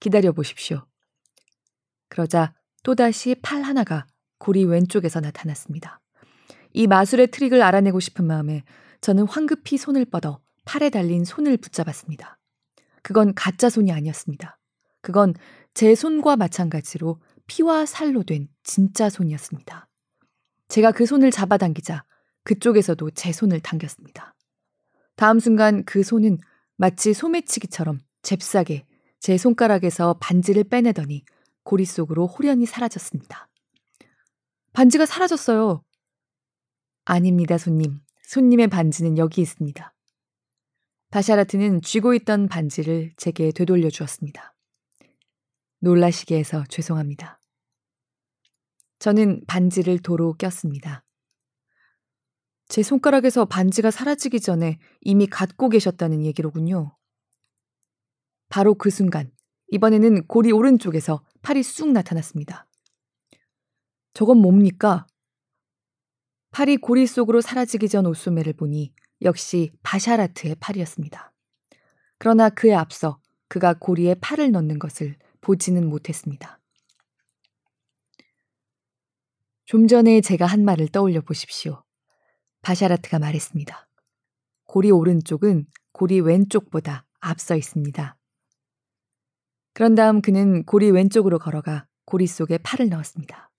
기다려 0.00 0.32
보십시오. 0.32 0.86
그러자 2.08 2.54
또다시 2.84 3.34
팔 3.42 3.60
하나가 3.60 4.06
고리 4.38 4.64
왼쪽에서 4.64 5.20
나타났습니다. 5.20 6.00
이 6.72 6.86
마술의 6.86 7.26
트릭을 7.26 7.62
알아내고 7.62 8.00
싶은 8.00 8.24
마음에 8.24 8.64
저는 9.04 9.26
황급히 9.26 9.76
손을 9.76 10.06
뻗어 10.06 10.40
팔에 10.64 10.88
달린 10.88 11.26
손을 11.26 11.58
붙잡았습니다. 11.58 12.38
그건 13.02 13.34
가짜 13.34 13.68
손이 13.68 13.92
아니었습니다. 13.92 14.58
그건 15.02 15.34
제 15.74 15.94
손과 15.94 16.36
마찬가지로 16.36 17.20
피와 17.46 17.84
살로 17.84 18.22
된 18.22 18.48
진짜 18.62 19.10
손이었습니다. 19.10 19.90
제가 20.68 20.92
그 20.92 21.04
손을 21.04 21.30
잡아당기자 21.30 22.06
그쪽에서도 22.44 23.10
제 23.10 23.30
손을 23.30 23.60
당겼습니다. 23.60 24.34
다음 25.16 25.38
순간 25.38 25.84
그 25.84 26.02
손은 26.02 26.38
마치 26.78 27.12
소매치기처럼 27.12 28.00
잽싸게 28.22 28.86
제 29.20 29.36
손가락에서 29.36 30.16
반지를 30.18 30.64
빼내더니 30.64 31.26
고리 31.62 31.84
속으로 31.84 32.26
호련히 32.26 32.64
사라졌습니다. 32.64 33.50
반지가 34.72 35.04
사라졌어요. 35.04 35.84
아닙니다, 37.04 37.58
손님. 37.58 38.00
손님의 38.34 38.66
반지는 38.66 39.16
여기 39.16 39.42
있습니다. 39.42 39.94
바샤라트는 41.12 41.82
쥐고 41.82 42.14
있던 42.14 42.48
반지를 42.48 43.12
제게 43.16 43.52
되돌려 43.52 43.90
주었습니다. 43.90 44.56
놀라시게 45.78 46.36
해서 46.36 46.64
죄송합니다. 46.68 47.40
저는 48.98 49.44
반지를 49.46 50.00
도로 50.00 50.34
꼈습니다. 50.36 51.04
제 52.66 52.82
손가락에서 52.82 53.44
반지가 53.44 53.92
사라지기 53.92 54.40
전에 54.40 54.80
이미 55.02 55.28
갖고 55.28 55.68
계셨다는 55.68 56.24
얘기로군요. 56.24 56.96
바로 58.48 58.74
그 58.74 58.90
순간, 58.90 59.30
이번에는 59.68 60.26
고리 60.26 60.50
오른쪽에서 60.50 61.24
팔이 61.42 61.62
쑥 61.62 61.92
나타났습니다. 61.92 62.66
저건 64.12 64.38
뭡니까? 64.38 65.06
팔이 66.54 66.76
고리 66.76 67.04
속으로 67.08 67.40
사라지기 67.40 67.88
전 67.88 68.06
옷소매를 68.06 68.52
보니 68.52 68.94
역시 69.22 69.72
바샤라트의 69.82 70.54
팔이었습니다. 70.60 71.32
그러나 72.16 72.48
그에 72.48 72.72
앞서 72.72 73.20
그가 73.48 73.74
고리에 73.74 74.14
팔을 74.20 74.52
넣는 74.52 74.78
것을 74.78 75.16
보지는 75.40 75.88
못했습니다. 75.88 76.60
좀 79.64 79.88
전에 79.88 80.20
제가 80.20 80.46
한 80.46 80.64
말을 80.64 80.86
떠올려 80.86 81.22
보십시오. 81.22 81.82
바샤라트가 82.62 83.18
말했습니다. 83.18 83.88
고리 84.62 84.92
오른쪽은 84.92 85.66
고리 85.90 86.20
왼쪽보다 86.20 87.04
앞서 87.18 87.56
있습니다. 87.56 88.16
그런 89.72 89.96
다음 89.96 90.22
그는 90.22 90.64
고리 90.64 90.92
왼쪽으로 90.92 91.40
걸어가 91.40 91.88
고리 92.04 92.28
속에 92.28 92.58
팔을 92.58 92.90
넣었습니다. 92.90 93.50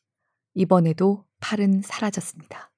이번에도 0.53 1.25
팔은 1.41 1.81
사라졌습니다. 1.81 2.71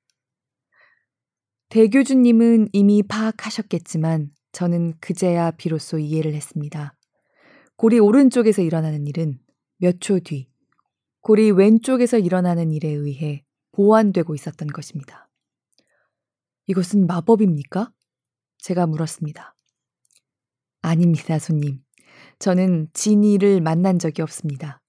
대교주님은 1.70 2.70
이미 2.72 3.04
파악하셨겠지만 3.04 4.32
저는 4.54 4.94
그제야 5.02 5.52
비로소 5.52 6.00
이해를 6.00 6.34
했습니다. 6.34 6.96
고리 7.76 8.00
오른쪽에서 8.00 8.62
일어나는 8.62 9.06
일은 9.06 9.40
몇 9.78 10.00
초 10.00 10.20
뒤, 10.20 10.48
고리 11.22 11.52
왼쪽에서 11.52 12.18
일어나는 12.18 12.72
일에 12.72 12.88
의해 12.90 13.44
보완되고 13.74 14.34
있었던 14.34 14.70
것입니다. 14.70 15.30
이것은 16.68 17.06
마법입니까? 17.06 17.92
제가 18.60 18.88
물었습니다. 18.88 19.54
아닙니다, 20.82 21.38
손님. 21.38 21.82
저는 22.40 22.88
진이를 22.94 23.60
만난 23.62 24.00
적이 24.00 24.22
없습니다. 24.22 24.82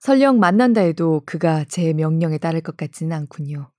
설령 0.00 0.38
만난다 0.38 0.82
해도 0.82 1.22
그가 1.24 1.64
제 1.64 1.94
명령에 1.94 2.36
따를 2.36 2.60
것 2.60 2.76
같지는 2.76 3.16
않군요. 3.16 3.72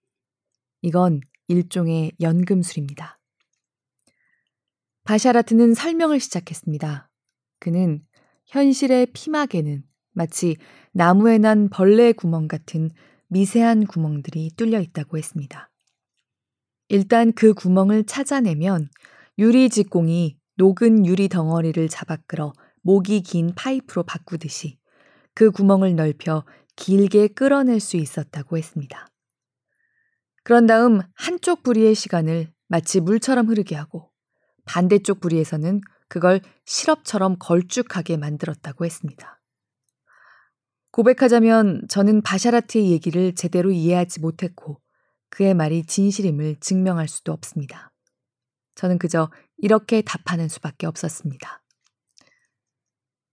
이건 0.81 1.21
일종의 1.47 2.11
연금술입니다. 2.19 3.19
바샤라트는 5.03 5.73
설명을 5.73 6.19
시작했습니다. 6.19 7.09
그는 7.59 8.03
현실의 8.47 9.07
피막에는 9.13 9.83
마치 10.13 10.57
나무에 10.91 11.37
난 11.37 11.69
벌레 11.69 12.11
구멍 12.11 12.47
같은 12.47 12.89
미세한 13.27 13.85
구멍들이 13.85 14.51
뚫려 14.55 14.79
있다고 14.79 15.17
했습니다. 15.17 15.69
일단 16.87 17.33
그 17.33 17.53
구멍을 17.53 18.05
찾아내면 18.05 18.89
유리 19.37 19.69
직공이 19.69 20.37
녹은 20.57 21.05
유리 21.05 21.27
덩어리를 21.27 21.87
잡아 21.89 22.17
끌어 22.27 22.53
목이 22.81 23.21
긴 23.21 23.53
파이프로 23.55 24.03
바꾸듯이 24.03 24.77
그 25.33 25.51
구멍을 25.51 25.95
넓혀 25.95 26.45
길게 26.75 27.29
끌어낼 27.29 27.79
수 27.79 27.97
있었다고 27.97 28.57
했습니다. 28.57 29.07
그런 30.45 30.67
다음 30.67 31.01
한쪽 31.15 31.63
부리의 31.63 31.95
시간을 31.95 32.53
마치 32.67 32.99
물처럼 32.99 33.47
흐르게 33.47 33.75
하고 33.75 34.11
반대쪽 34.65 35.19
부리에서는 35.19 35.81
그걸 36.07 36.39
시럽처럼 36.65 37.37
걸쭉하게 37.39 38.17
만들었다고 38.17 38.85
했습니다. 38.85 39.41
고백하자면 40.91 41.87
저는 41.89 42.21
바샤라트의 42.21 42.91
얘기를 42.91 43.33
제대로 43.33 43.71
이해하지 43.71 44.19
못했고 44.19 44.79
그의 45.31 45.55
말이 45.55 45.83
진실임을 45.83 46.57
증명할 46.59 47.07
수도 47.07 47.33
없습니다. 47.33 47.91
저는 48.75 48.99
그저 48.99 49.31
이렇게 49.57 50.03
답하는 50.03 50.47
수밖에 50.47 50.85
없었습니다. 50.85 51.63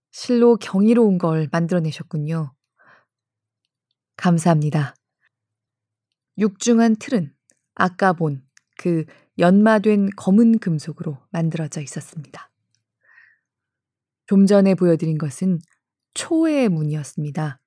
실로 0.09 0.57
경이로운 0.57 1.19
걸 1.19 1.47
만들어내셨군요. 1.51 2.55
감사합니다. 4.17 4.95
육중한 6.37 6.97
틀은 6.97 7.33
아까 7.75 8.13
본 8.13 8.43
그 8.77 9.05
연마된 9.39 10.09
검은 10.15 10.59
금속으로 10.59 11.17
만들어져 11.31 11.81
있었습니다. 11.81 12.51
좀 14.25 14.45
전에 14.45 14.75
보여드린 14.75 15.17
것은 15.17 15.59
초의 16.13 16.69
문이었습니다. 16.69 17.59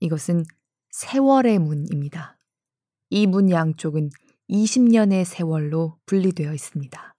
이것은 0.00 0.44
세월의 0.90 1.58
문입니다. 1.58 2.38
이 3.10 3.26
문 3.26 3.50
양쪽은 3.50 4.10
20년의 4.50 5.24
세월로 5.24 5.98
분리되어 6.06 6.52
있습니다. 6.52 7.14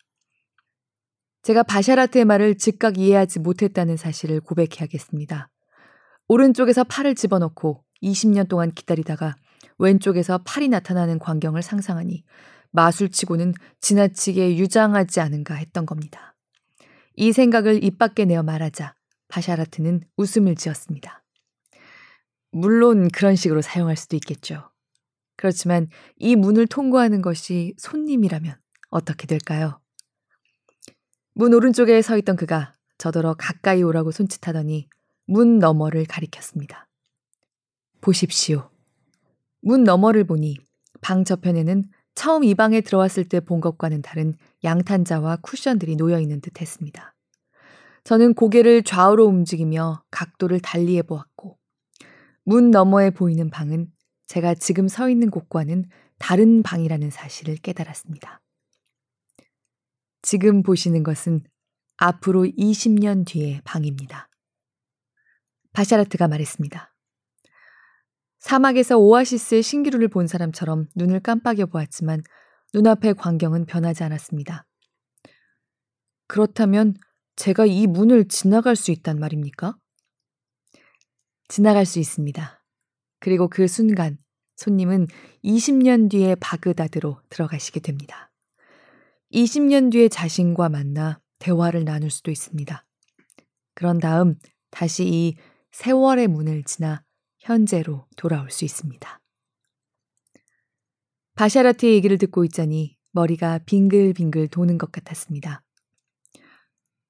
제가 1.44 1.64
바샤라트의 1.64 2.26
말을 2.26 2.58
즉각 2.58 2.98
이해하지 2.98 3.40
못했다는 3.40 3.96
사실을 3.98 4.42
고백해야겠습니다. 4.42 5.50
오른쪽에서 6.28 6.84
팔을 6.84 7.16
집어넣고 7.16 7.84
20년 8.04 8.50
동안 8.50 8.72
기다리다가 8.72 9.36
왼쪽에서 9.78 10.40
팔이 10.40 10.70
나타나는 10.70 11.20
광경을 11.20 11.62
상상하니 11.62 12.24
마술치고는 12.72 13.54
지나치게 13.80 14.58
유장하지 14.58 15.20
않은가 15.20 15.56
했던 15.56 15.86
겁니다. 15.86 16.36
이 17.16 17.32
생각을 17.32 17.84
입 17.84 17.98
밖에 17.98 18.26
내어 18.26 18.44
말하자 18.44 18.96
바샤라트는 19.28 20.02
웃음을 20.18 20.56
지었습니다. 20.56 21.24
물론 22.52 23.10
그런 23.10 23.36
식으로 23.36 23.62
사용할 23.62 23.96
수도 23.98 24.16
있겠죠. 24.16 24.72
그렇지만 25.36 25.88
이 26.18 26.36
문을 26.36 26.68
통과하는 26.68 27.22
것이 27.22 27.74
손님이라면 27.78 28.56
어떻게 28.90 29.28
될까요? 29.28 29.80
문 31.34 31.54
오른쪽에 31.54 32.02
서 32.02 32.18
있던 32.18 32.36
그가 32.36 32.76
저더러 32.98 33.36
가까이 33.36 33.84
오라고 33.84 34.12
손짓하더니 34.12 34.90
문 35.26 35.60
너머를 35.60 36.06
가리켰습니다. 36.06 36.88
보십시오. 38.02 38.72
문 39.68 39.84
너머를 39.84 40.24
보니 40.24 40.56
방 41.02 41.26
저편에는 41.26 41.84
처음 42.16 42.46
이 42.46 42.56
방에 42.56 42.80
들어왔을 42.80 43.28
때 43.28 43.42
본 43.42 43.60
것과는 43.60 44.02
다른 44.02 44.34
양탄자와 44.64 45.40
쿠션들이 45.42 45.98
놓여 45.98 46.22
있는 46.22 46.40
듯 46.40 46.62
했습니다. 46.62 47.14
저는 48.06 48.34
고개를 48.34 48.84
좌우로 48.84 49.26
움직이며 49.26 50.06
각도를 50.10 50.62
달리해 50.62 51.02
보았고, 51.02 51.58
문 52.46 52.72
너머에 52.72 53.10
보이는 53.10 53.50
방은 53.50 53.92
제가 54.28 54.56
지금 54.56 54.88
서 54.88 55.10
있는 55.10 55.30
곳과는 55.30 55.90
다른 56.18 56.64
방이라는 56.64 57.10
사실을 57.10 57.58
깨달았습니다. 57.58 58.42
지금 60.22 60.64
보시는 60.64 61.04
것은 61.04 61.42
앞으로 61.98 62.46
20년 62.46 63.28
뒤의 63.28 63.60
방입니다. 63.66 64.30
바샤라트가 65.74 66.30
말했습니다. 66.30 66.94
사막에서 68.48 68.98
오아시스의 68.98 69.62
신기루를 69.62 70.08
본 70.08 70.26
사람처럼 70.26 70.86
눈을 70.96 71.20
깜빡여 71.20 71.66
보았지만 71.66 72.24
눈앞의 72.74 73.16
광경은 73.16 73.66
변하지 73.66 74.06
않았습니다. 74.06 74.66
그렇다면 76.28 76.94
제가 77.36 77.66
이 77.66 77.88
문을 77.88 78.30
지나갈 78.30 78.78
수 78.78 78.92
있단 78.92 79.20
말입니까? 79.20 79.76
지나갈 81.50 81.86
수 81.86 82.00
있습니다. 82.00 82.64
그리고 83.20 83.50
그 83.50 83.68
순간 83.68 84.18
손님은 84.56 85.08
20년 85.44 86.10
뒤에 86.10 86.36
바그다드로 86.36 87.20
들어가시게 87.28 87.82
됩니다. 87.82 88.32
20년 89.34 89.92
뒤에 89.92 90.08
자신과 90.08 90.70
만나 90.70 91.20
대화를 91.40 91.84
나눌 91.84 92.10
수도 92.10 92.32
있습니다. 92.32 92.86
그런 93.76 94.00
다음 94.00 94.36
다시 94.72 95.06
이 95.06 95.36
세월의 95.74 96.30
문을 96.30 96.64
지나 96.64 97.04
현재로 97.48 98.06
돌아올 98.18 98.52
수 98.52 98.66
있습니다. 98.66 99.22
바샤라트의 101.36 101.94
얘기를 101.94 102.18
듣고 102.18 102.44
있자니 102.44 102.98
머리가 103.14 103.60
빙글빙글 103.60 104.50
도는 104.50 104.78
것 104.78 104.92
같았습니다. 104.92 105.64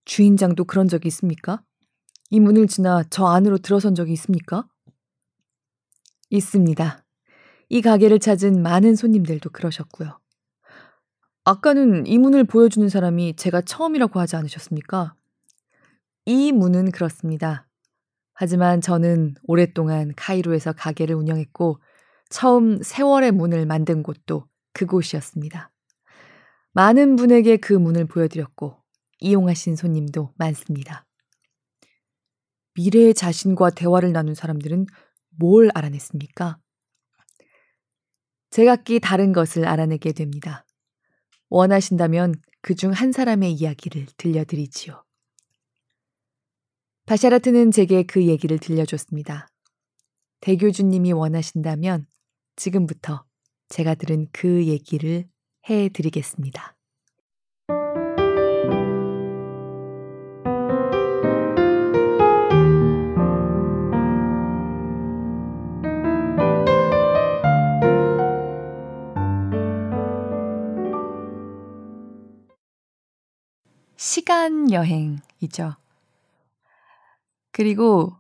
주인장도 0.06 0.66
그런 0.66 0.88
적이 0.88 1.08
있습니까? 1.08 1.64
이 2.30 2.40
문을 2.40 2.68
지나 2.68 3.04
저 3.10 3.26
안으로 3.26 3.58
들어선 3.58 3.96
적이 3.96 4.14
있습니까? 4.14 4.68
있습니다. 6.30 7.04
이 7.70 7.82
가게를 7.82 8.20
찾은 8.20 8.62
많은 8.62 8.96
손님들도 8.96 9.50
그러셨고요. 9.50 10.20
아까는 11.46 12.06
이 12.06 12.20
문을 12.20 12.44
보여주는 12.44 12.88
사람이 12.88 13.38
제가 13.38 13.62
처음이라고 13.62 14.20
하지 14.20 14.36
않으셨습니까? 14.36 15.16
이 16.26 16.52
문은 16.52 16.92
그렇습니다. 16.92 17.67
하지만 18.40 18.82
저는 18.82 19.34
오랫동안 19.44 20.14
카이로에서 20.16 20.72
가게를 20.74 21.16
운영했고 21.16 21.80
처음 22.30 22.84
세월의 22.84 23.32
문을 23.32 23.66
만든 23.66 24.04
곳도 24.04 24.46
그곳이었습니다. 24.74 25.72
많은 26.74 27.16
분에게 27.16 27.58
그 27.58 27.74
문을 27.74 28.06
보여드렸고 28.06 28.78
이용하신 29.22 29.76
손님도 29.76 30.34
많습니다. 30.38 31.06
미래의 32.76 33.16
자신과 33.16 33.72
대화를 33.72 34.12
나눈 34.12 34.36
사람들은 34.36 34.86
뭘 35.32 35.72
알아냈습니까? 35.74 36.60
제각기 38.52 39.00
다른 39.00 39.34
것을 39.34 39.66
알아내게 39.68 40.12
됩니다. 40.12 40.64
원하신다면 41.50 42.36
그 42.62 42.76
중 42.76 42.92
한 42.92 43.12
사람의 43.12 43.54
이야기를 43.54 44.06
들려드리지요. 44.18 45.07
바샤라트는 47.08 47.72
제게 47.72 48.04
그 48.04 48.28
얘기를 48.28 48.60
들려줬습니다. 48.60 49.48
대교주님이 50.42 51.14
원하신다면 51.14 52.06
지금부터 52.58 53.24
제가 53.70 53.96
들은 53.96 54.28
그 54.34 54.66
얘기를 54.66 55.24
해 55.70 55.88
드리겠습니다. 55.88 56.76
시간 73.96 74.70
여행이죠. 74.74 75.87
그리고 77.58 78.14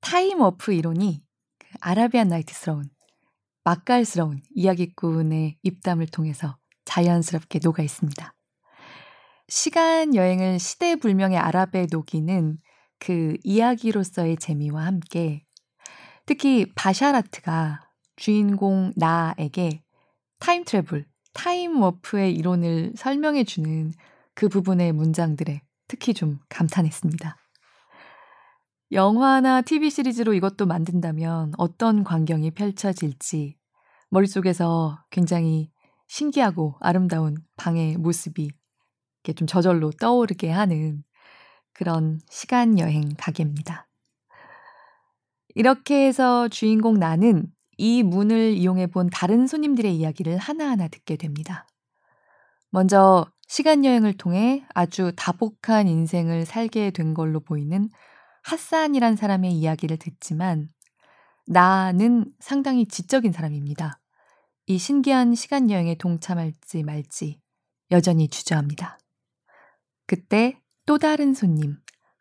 time 0.00 0.40
warp 0.40 0.72
이론이 0.72 1.20
그 1.58 1.66
아라비안 1.80 2.28
나이트스러운 2.28 2.88
맛깔스러운 3.64 4.40
이야기꾼의 4.54 5.58
입담을 5.64 6.06
통해서 6.06 6.56
자연스럽게 6.84 7.58
녹아 7.60 7.82
있습니다. 7.82 8.34
시간 9.48 10.14
여행을 10.14 10.60
시대 10.60 10.94
불명의 10.94 11.38
아랍에 11.38 11.88
녹이는 11.90 12.58
그 13.00 13.36
이야기로서의 13.42 14.36
재미와 14.36 14.86
함께 14.86 15.44
특히 16.24 16.72
바샤라트가 16.76 17.80
주인공 18.14 18.92
나에게 18.94 19.82
time 20.38 20.62
travel, 20.62 21.04
time 21.32 21.82
warp의 21.82 22.32
이론을 22.32 22.92
설명해 22.96 23.42
주는 23.42 23.92
그 24.34 24.48
부분의 24.48 24.92
문장들에 24.92 25.62
특히 25.88 26.14
좀 26.14 26.38
감탄했습니다. 26.48 27.36
영화나 28.90 29.60
TV 29.60 29.90
시리즈로 29.90 30.32
이것도 30.32 30.64
만든다면 30.64 31.52
어떤 31.58 32.04
광경이 32.04 32.52
펼쳐질지 32.52 33.56
머릿속에서 34.08 35.04
굉장히 35.10 35.70
신기하고 36.06 36.76
아름다운 36.80 37.36
방의 37.56 37.98
모습이 37.98 38.50
이렇게 39.22 39.34
좀 39.34 39.46
저절로 39.46 39.90
떠오르게 39.90 40.50
하는 40.50 41.04
그런 41.74 42.18
시간 42.30 42.78
여행 42.78 43.10
가게입니다. 43.18 43.86
이렇게 45.54 46.06
해서 46.06 46.48
주인공 46.48 46.94
나는 46.94 47.46
이 47.76 48.02
문을 48.02 48.54
이용해 48.54 48.86
본 48.86 49.10
다른 49.10 49.46
손님들의 49.46 49.94
이야기를 49.94 50.38
하나하나 50.38 50.88
듣게 50.88 51.16
됩니다. 51.16 51.66
먼저 52.70 53.26
시간 53.46 53.84
여행을 53.84 54.14
통해 54.14 54.64
아주 54.74 55.12
다복한 55.14 55.88
인생을 55.88 56.46
살게 56.46 56.90
된 56.90 57.12
걸로 57.12 57.40
보이는 57.40 57.90
핫산이란 58.48 59.16
사람의 59.16 59.52
이야기를 59.52 59.98
듣지만 59.98 60.70
나는 61.46 62.32
상당히 62.40 62.86
지적인 62.86 63.32
사람입니다. 63.32 64.00
이 64.66 64.78
신기한 64.78 65.34
시간 65.34 65.70
여행에 65.70 65.96
동참할지 65.96 66.82
말지 66.82 67.40
여전히 67.90 68.28
주저합니다. 68.28 68.98
그때 70.06 70.58
또 70.86 70.96
다른 70.96 71.34
손님, 71.34 71.76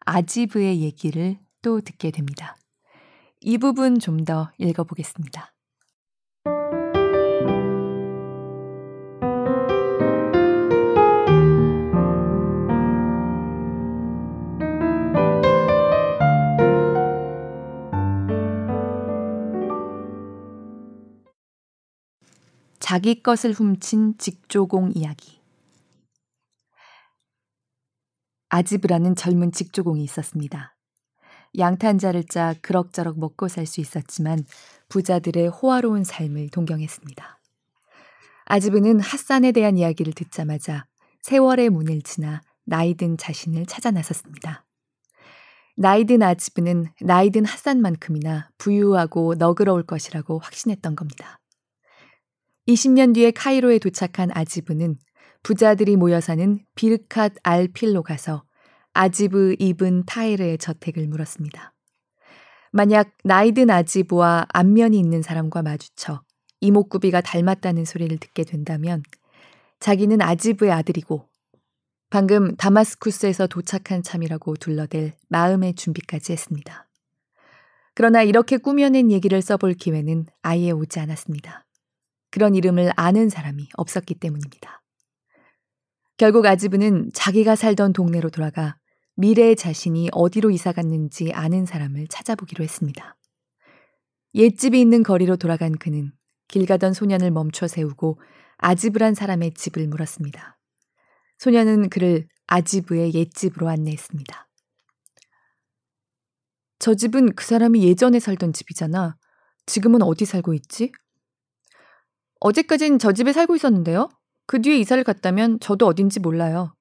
아지브의 0.05 0.81
얘기를 0.81 1.39
또 1.61 1.79
듣게 1.79 2.11
됩니다. 2.11 2.57
이 3.39 3.57
부분 3.57 3.99
좀 3.99 4.25
더 4.25 4.51
읽어보겠습니다. 4.57 5.53
자기 22.87 23.21
것을 23.21 23.51
훔친 23.51 24.17
직조공 24.17 24.93
이야기. 24.95 25.41
아지브라는 28.47 29.13
젊은 29.17 29.51
직조공이 29.51 30.01
있었습니다. 30.05 30.73
양탄자를 31.57 32.23
짜 32.23 32.55
그럭저럭 32.61 33.19
먹고 33.19 33.49
살 33.49 33.65
수 33.65 33.81
있었지만 33.81 34.45
부자들의 34.87 35.49
호화로운 35.49 36.05
삶을 36.05 36.47
동경했습니다. 36.47 37.41
아지브는 38.45 39.01
핫산에 39.01 39.51
대한 39.51 39.77
이야기를 39.77 40.13
듣자마자 40.13 40.85
세월의 41.23 41.71
문을 41.71 42.03
지나 42.03 42.41
나이든 42.63 43.17
자신을 43.17 43.65
찾아 43.65 43.91
나섰습니다. 43.91 44.65
나이든 45.75 46.23
아지브는 46.23 46.85
나이든 47.01 47.43
핫산만큼이나 47.43 48.49
부유하고 48.57 49.35
너그러울 49.35 49.83
것이라고 49.83 50.39
확신했던 50.39 50.95
겁니다. 50.95 51.41
20년 52.67 53.13
뒤에 53.13 53.31
카이로에 53.31 53.79
도착한 53.79 54.29
아지브는 54.33 54.97
부자들이 55.43 55.95
모여 55.95 56.19
사는 56.19 56.59
비르캇 56.75 57.35
알 57.43 57.67
필로 57.69 58.03
가서 58.03 58.43
아지브 58.93 59.55
이븐 59.59 60.03
타이르의 60.05 60.57
저택을 60.57 61.07
물었습니다. 61.07 61.73
만약 62.71 63.11
나이든 63.23 63.69
아지브와 63.69 64.47
안면이 64.49 64.99
있는 64.99 65.21
사람과 65.21 65.61
마주쳐 65.61 66.21
이목구비가 66.59 67.21
닮았다는 67.21 67.85
소리를 67.85 68.17
듣게 68.17 68.43
된다면 68.43 69.03
자기는 69.79 70.21
아지브의 70.21 70.71
아들이고 70.71 71.29
방금 72.09 72.55
다마스쿠스에서 72.55 73.47
도착한 73.47 74.01
참이라고 74.01 74.55
둘러댈 74.55 75.13
마음의 75.29 75.75
준비까지 75.75 76.33
했습니다. 76.33 76.89
그러나 77.93 78.23
이렇게 78.23 78.57
꾸며낸 78.57 79.11
얘기를 79.11 79.41
써볼 79.41 79.73
기회는 79.75 80.25
아예 80.41 80.71
오지 80.71 80.99
않았습니다. 80.99 81.66
그런 82.37 82.53
이름을 82.53 82.91
아는 82.95 83.29
사람이 83.29 83.67
없었기 83.77 84.13
때문입니다. 84.19 84.83
결국 86.17 86.45
아지브는 86.45 87.09
자기가 87.11 87.55
살던 87.55 87.93
동네로 87.93 88.29
돌아가 88.29 88.77
미래의 89.15 89.55
자신이 89.55 90.09
어디로 90.11 90.51
이사 90.51 90.71
갔는지 90.71 91.33
아는 91.33 91.65
사람을 91.65 92.05
찾아보기로 92.09 92.63
했습니다. 92.63 93.17
옛집이 94.35 94.79
있는 94.79 95.01
거리로 95.01 95.37
돌아간 95.37 95.71
그는 95.71 96.11
길 96.47 96.67
가던 96.67 96.93
소년을 96.93 97.31
멈춰 97.31 97.67
세우고 97.67 98.19
아지브란 98.57 99.15
사람의 99.15 99.55
집을 99.55 99.87
물었습니다. 99.87 100.59
소년은 101.39 101.89
그를 101.89 102.27
아지브의 102.45 103.15
옛집으로 103.15 103.67
안내했습니다. 103.67 104.47
저 106.77 106.93
집은 106.93 107.33
그 107.33 107.43
사람이 107.43 107.83
예전에 107.83 108.19
살던 108.19 108.53
집이잖아. 108.53 109.17
지금은 109.65 110.03
어디 110.03 110.25
살고 110.25 110.53
있지? 110.53 110.91
어제까진 112.39 112.99
저 112.99 113.11
집에 113.13 113.33
살고 113.33 113.55
있었는데요. 113.55 114.09
그 114.45 114.61
뒤에 114.61 114.77
이사를 114.77 115.03
갔다면 115.03 115.59
저도 115.59 115.87
어딘지 115.87 116.19
몰라요. 116.19 116.73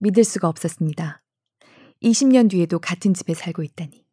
믿을 0.00 0.24
수가 0.24 0.48
없었습니다. 0.48 1.22
20년 2.02 2.50
뒤에도 2.50 2.78
같은 2.78 3.14
집에 3.14 3.34
살고 3.34 3.62
있다니. 3.62 4.04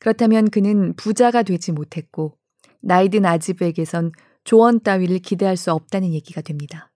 그렇다면 0.00 0.50
그는 0.50 0.94
부자가 0.96 1.42
되지 1.42 1.72
못했고 1.72 2.36
나이든 2.80 3.24
아지브에게선 3.24 4.12
조언 4.44 4.80
따위를 4.80 5.18
기대할 5.18 5.56
수 5.56 5.72
없다는 5.72 6.12
얘기가 6.12 6.40
됩니다. 6.40 6.92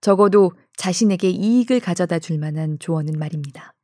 적어도 0.00 0.52
자신에게 0.76 1.28
이익을 1.30 1.80
가져다 1.80 2.18
줄 2.18 2.38
만한 2.38 2.78
조언은 2.78 3.18
말입니다. 3.18 3.74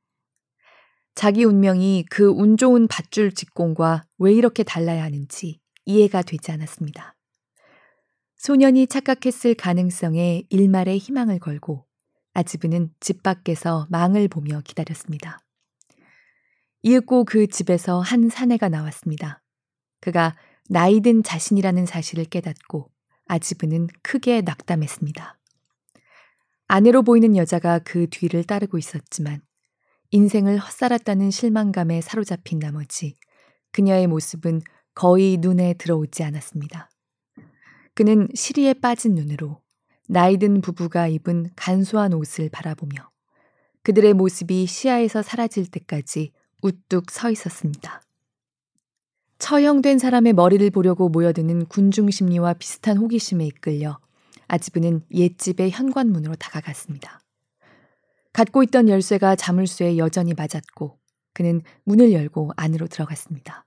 자기 1.14 1.44
운명이 1.44 2.06
그 2.10 2.30
운 2.30 2.56
좋은 2.56 2.86
밧줄 2.88 3.32
직공과 3.34 4.04
왜 4.18 4.32
이렇게 4.32 4.62
달라야 4.62 5.02
하는지 5.02 5.60
이해가 5.86 6.22
되지 6.22 6.52
않았습니다. 6.52 7.13
소년이 8.44 8.88
착각했을 8.88 9.54
가능성에 9.54 10.42
일말의 10.50 10.98
희망을 10.98 11.38
걸고 11.38 11.86
아지브는 12.34 12.90
집 13.00 13.22
밖에서 13.22 13.86
망을 13.88 14.28
보며 14.28 14.60
기다렸습니다. 14.60 15.38
이윽고 16.82 17.24
그 17.24 17.46
집에서 17.46 18.00
한 18.00 18.28
사내가 18.28 18.68
나왔습니다. 18.68 19.42
그가 20.02 20.36
나이든 20.68 21.22
자신이라는 21.22 21.86
사실을 21.86 22.26
깨닫고 22.26 22.90
아지브는 23.28 23.86
크게 24.02 24.42
낙담했습니다. 24.42 25.38
아내로 26.68 27.02
보이는 27.02 27.38
여자가 27.38 27.78
그 27.78 28.08
뒤를 28.10 28.44
따르고 28.44 28.76
있었지만 28.76 29.40
인생을 30.10 30.58
헛살았다는 30.58 31.30
실망감에 31.30 32.02
사로잡힌 32.02 32.58
나머지 32.58 33.16
그녀의 33.72 34.06
모습은 34.06 34.60
거의 34.94 35.38
눈에 35.38 35.72
들어오지 35.78 36.22
않았습니다. 36.24 36.90
그는 37.94 38.28
시리에 38.34 38.74
빠진 38.74 39.14
눈으로 39.14 39.60
나이든 40.08 40.60
부부가 40.60 41.08
입은 41.08 41.50
간소한 41.56 42.12
옷을 42.12 42.48
바라보며 42.50 43.10
그들의 43.82 44.14
모습이 44.14 44.66
시야에서 44.66 45.22
사라질 45.22 45.66
때까지 45.66 46.32
우뚝 46.62 47.10
서 47.10 47.30
있었습니다. 47.30 48.02
처형된 49.38 49.98
사람의 49.98 50.32
머리를 50.32 50.68
보려고 50.70 51.08
모여드는 51.08 51.66
군중 51.66 52.10
심리와 52.10 52.54
비슷한 52.54 52.96
호기심에 52.96 53.46
이끌려 53.46 53.98
아지브는 54.48 55.02
옛집의 55.12 55.70
현관문으로 55.70 56.34
다가갔습니다. 56.36 57.20
갖고 58.32 58.62
있던 58.64 58.88
열쇠가 58.88 59.36
자물쇠에 59.36 59.98
여전히 59.98 60.34
맞았고 60.34 60.98
그는 61.34 61.60
문을 61.84 62.12
열고 62.12 62.52
안으로 62.56 62.86
들어갔습니다. 62.86 63.66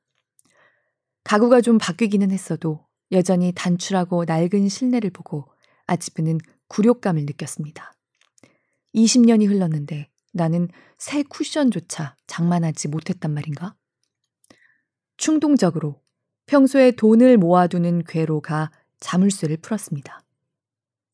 가구가 1.24 1.62
좀 1.62 1.78
바뀌기는 1.78 2.32
했어도 2.32 2.87
여전히 3.12 3.52
단출하고 3.56 4.26
낡은 4.26 4.70
실내를 4.70 5.10
보고 5.12 5.46
아지브는 5.86 6.40
굴욕감을 6.68 7.26
느꼈습니다. 7.26 7.94
20년이 8.96 9.48
흘렀는데 9.48 10.10
나는 10.34 10.68
새 10.98 11.24
쿠션조차 11.24 12.16
장만하지 12.28 12.90
못했단 12.90 13.34
말인가? 13.34 13.76
충동적으로 15.18 16.02
평소에 16.46 16.92
돈을 16.92 17.38
모아두는 17.38 18.04
괴로가 18.04 18.72
자물쇠를 19.00 19.58
풀었습니다. 19.58 20.24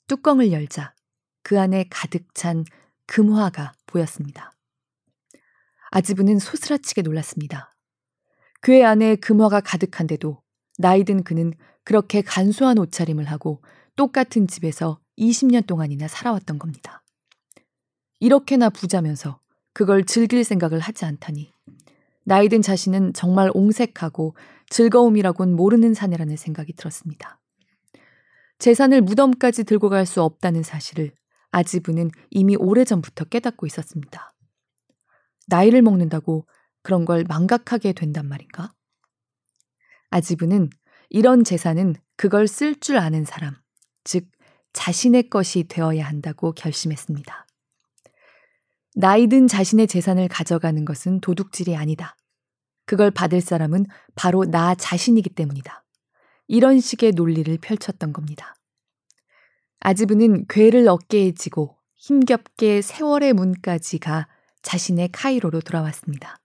뚜껑을 0.08 0.52
열자 0.52 0.94
그 1.44 1.60
안에 1.60 1.86
가득 1.90 2.34
찬 2.34 2.64
금화가 3.06 3.74
보였습니다. 3.86 4.54
아지브는 5.92 6.40
소스라치게 6.40 7.04
놀랐습니다. 7.04 7.76
괴 8.62 8.84
안에 8.84 9.16
금화가 9.18 9.62
가득한데도 9.62 10.42
나이든 10.78 11.24
그는 11.24 11.54
그렇게 11.84 12.22
간소한 12.22 12.78
옷차림을 12.78 13.26
하고 13.26 13.62
똑같은 13.96 14.48
집에서 14.48 15.00
20년 15.18 15.68
동안이나 15.68 16.08
살아왔던 16.08 16.60
겁니다. 16.60 17.04
이렇게나 18.20 18.70
부자면서 18.70 19.40
그걸 19.74 20.06
즐길 20.06 20.44
생각을 20.44 20.80
하지 20.80 21.06
않다니 21.06 21.52
나이든 22.26 22.62
자신은 22.62 23.14
정말 23.14 23.50
옹색하고 23.54 24.36
즐거움이라곤 24.70 25.56
모르는 25.56 25.94
사내라는 25.94 26.38
생각이 26.38 26.74
들었습니다. 26.74 27.40
재산을 28.60 29.02
무덤까지 29.02 29.66
들고 29.66 29.90
갈 29.90 30.06
수 30.06 30.22
없다는 30.22 30.64
사실을 30.64 31.12
아지부는 31.52 32.12
이미 32.32 32.56
오래전부터 32.56 33.26
깨닫고 33.26 33.66
있었습니다. 33.68 34.34
나이를 35.48 35.82
먹는다고 35.82 36.48
그런 36.82 37.06
걸 37.06 37.26
망각하게 37.28 37.94
된단 37.94 38.28
말인가? 38.28 38.74
아지부는 40.10 40.70
이런 41.14 41.44
재산은 41.44 41.96
그걸 42.18 42.48
쓸 42.48 42.80
줄 42.80 42.98
아는 42.98 43.24
사람, 43.24 43.56
즉, 44.04 44.26
자신의 44.74 45.30
것이 45.30 45.66
되어야 45.66 46.08
한다고 46.08 46.54
결심했습니다. 46.54 47.46
나이든 48.96 49.48
자신의 49.48 49.86
재산을 49.86 50.28
가져가는 50.28 50.84
것은 50.84 51.22
도둑질이 51.22 51.76
아니다. 51.76 52.16
그걸 52.88 53.12
받을 53.12 53.42
사람은 53.42 53.86
바로 54.16 54.44
나 54.46 54.74
자신이기 54.74 55.30
때문이다. 55.30 55.86
이런 56.48 56.80
식의 56.80 57.12
논리를 57.12 57.56
펼쳤던 57.60 58.12
겁니다. 58.12 58.56
아지브는 59.82 60.48
괴를 60.50 60.88
어깨에 60.88 61.34
지고 61.34 61.78
힘겹게 61.96 62.82
세월의 62.82 63.34
문까지 63.34 64.00
가 64.00 64.28
자신의 64.64 65.10
카이로로 65.12 65.62
돌아왔습니다. 65.62 66.40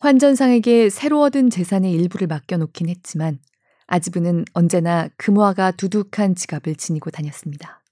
환전상에게 0.00 0.88
새로 0.88 1.20
얻은 1.20 1.50
재산의 1.50 1.92
일부를 1.92 2.26
맡겨놓긴 2.26 2.88
했지만 2.88 3.38
아지브는 3.86 4.46
언제나 4.54 5.10
금화가 5.18 5.72
두둑한 5.72 6.34
지갑을 6.34 6.76
지니고 6.76 7.10
다녔습니다. 7.10 7.82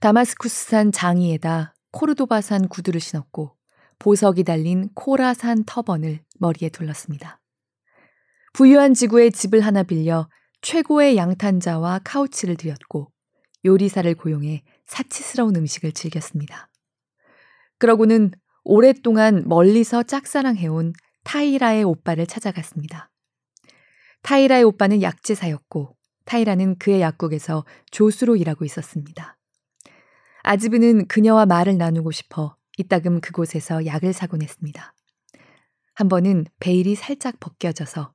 다마스쿠스산 0.00 0.90
장이에다 0.90 1.76
코르도바산 1.92 2.66
구두를 2.66 3.00
신었고 3.00 3.52
보석이 4.00 4.42
달린 4.42 4.88
코라산 4.94 5.62
터번을 5.64 6.18
머리에 6.40 6.68
둘렀습니다. 6.68 7.40
부유한 8.52 8.92
지구에 8.92 9.30
집을 9.30 9.60
하나 9.60 9.84
빌려 9.84 10.28
최고의 10.62 11.16
양탄자와 11.16 12.00
카우치를 12.02 12.56
들였고 12.56 13.12
요리사를 13.64 14.12
고용해 14.16 14.64
사치스러운 14.86 15.54
음식을 15.54 15.92
즐겼습니다. 15.92 16.68
그러고는 17.78 18.32
오랫동안 18.64 19.44
멀리서 19.46 20.02
짝사랑해온 20.02 20.94
타이라의 21.24 21.84
오빠를 21.84 22.26
찾아갔습니다. 22.26 23.10
타이라의 24.22 24.64
오빠는 24.64 25.02
약제사였고 25.02 25.96
타이라는 26.24 26.78
그의 26.78 27.00
약국에서 27.00 27.64
조수로 27.90 28.36
일하고 28.36 28.64
있었습니다. 28.64 29.36
아지브는 30.42 31.06
그녀와 31.08 31.46
말을 31.46 31.76
나누고 31.76 32.12
싶어 32.12 32.56
이따금 32.78 33.20
그곳에서 33.20 33.86
약을 33.86 34.12
사곤 34.12 34.42
했습니다. 34.42 34.94
한 35.94 36.08
번은 36.08 36.46
베일이 36.60 36.94
살짝 36.94 37.38
벗겨져서 37.40 38.12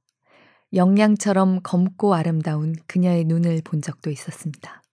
영양처럼 0.73 1.61
검고 1.63 2.13
아름다운 2.13 2.75
그녀의 2.87 3.25
눈을 3.25 3.61
본 3.63 3.81
적도 3.81 4.11
있었습니다. 4.11 4.83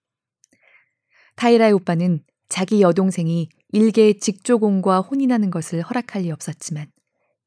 타이라의 1.35 1.73
오빠는 1.73 2.23
자기 2.49 2.81
여동생이 2.81 3.49
일개의 3.71 4.19
직조공과 4.19 5.01
혼인하는 5.01 5.51
것을 5.51 5.81
허락할 5.81 6.23
리 6.23 6.31
없었지만 6.31 6.87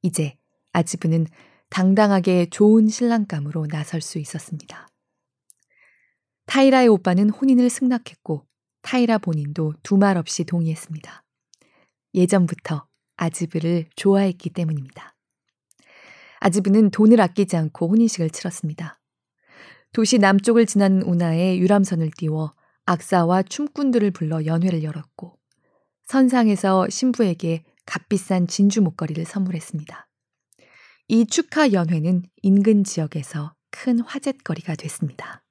이제 0.03 0.37
아지브는 0.73 1.27
당당하게 1.69 2.47
좋은 2.51 2.89
신랑감으로 2.89 3.67
나설 3.69 4.01
수 4.01 4.19
있었습니다. 4.19 4.89
타이라의 6.47 6.89
오빠는 6.89 7.31
혼인을 7.31 7.71
승낙했고 7.71 8.45
타이라 8.83 9.19
본인도 9.19 9.75
두말 9.83 10.17
없이 10.17 10.45
동의했습니다. 10.45 11.23
예전부터 12.15 12.87
아지브를 13.17 13.87
좋아했기 13.95 14.51
때문입니다. 14.51 15.15
아지브는 16.41 16.91
돈을 16.91 17.21
아끼지 17.21 17.57
않고 17.57 17.89
혼인식을 17.89 18.31
치렀습니다. 18.31 18.99
도시 19.93 20.19
남쪽을 20.19 20.67
지난 20.67 21.03
운하에 21.03 21.59
유람선을 21.59 22.11
띄워 22.17 22.53
악사와 22.87 23.43
춤꾼들을 23.43 24.11
불러 24.13 24.45
연회를 24.45 24.83
열었고 24.83 25.37
선상에서 26.05 26.89
신부에게 26.89 27.65
값비싼 27.87 28.47
진주 28.47 28.83
목걸이를 28.83 29.25
선물했습니다. 29.25 30.10
이 31.13 31.27
축하 31.27 31.73
연회는 31.73 32.23
인근 32.41 32.85
지역에서 32.85 33.53
큰 33.73 33.99
화제거리가 33.99 34.77
됐습니다. 34.77 35.43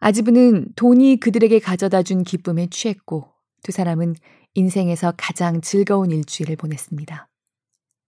아지브는 0.00 0.72
돈이 0.76 1.20
그들에게 1.20 1.58
가져다 1.58 2.02
준 2.02 2.24
기쁨에 2.24 2.68
취했고 2.70 3.28
두 3.62 3.70
사람은 3.70 4.14
인생에서 4.54 5.12
가장 5.18 5.60
즐거운 5.60 6.10
일주일을 6.10 6.56
보냈습니다. 6.56 7.28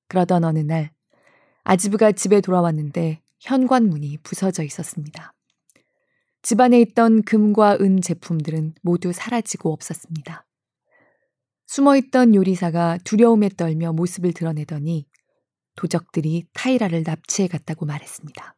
그러던 0.08 0.44
어느 0.44 0.60
날 0.60 0.90
아지브가 1.64 2.12
집에 2.12 2.40
돌아왔는데 2.40 3.20
현관문이 3.40 4.16
부서져 4.22 4.62
있었습니다. 4.62 5.34
집안에 6.40 6.80
있던 6.80 7.24
금과 7.24 7.76
은 7.82 8.00
제품들은 8.00 8.72
모두 8.80 9.12
사라지고 9.12 9.70
없었습니다. 9.70 10.46
숨어있던 11.66 12.34
요리사가 12.34 13.00
두려움에 13.04 13.50
떨며 13.50 13.92
모습을 13.92 14.32
드러내더니 14.32 15.06
도적들이 15.76 16.46
타이라를 16.52 17.02
납치해 17.04 17.48
갔다고 17.48 17.86
말했습니다. 17.86 18.56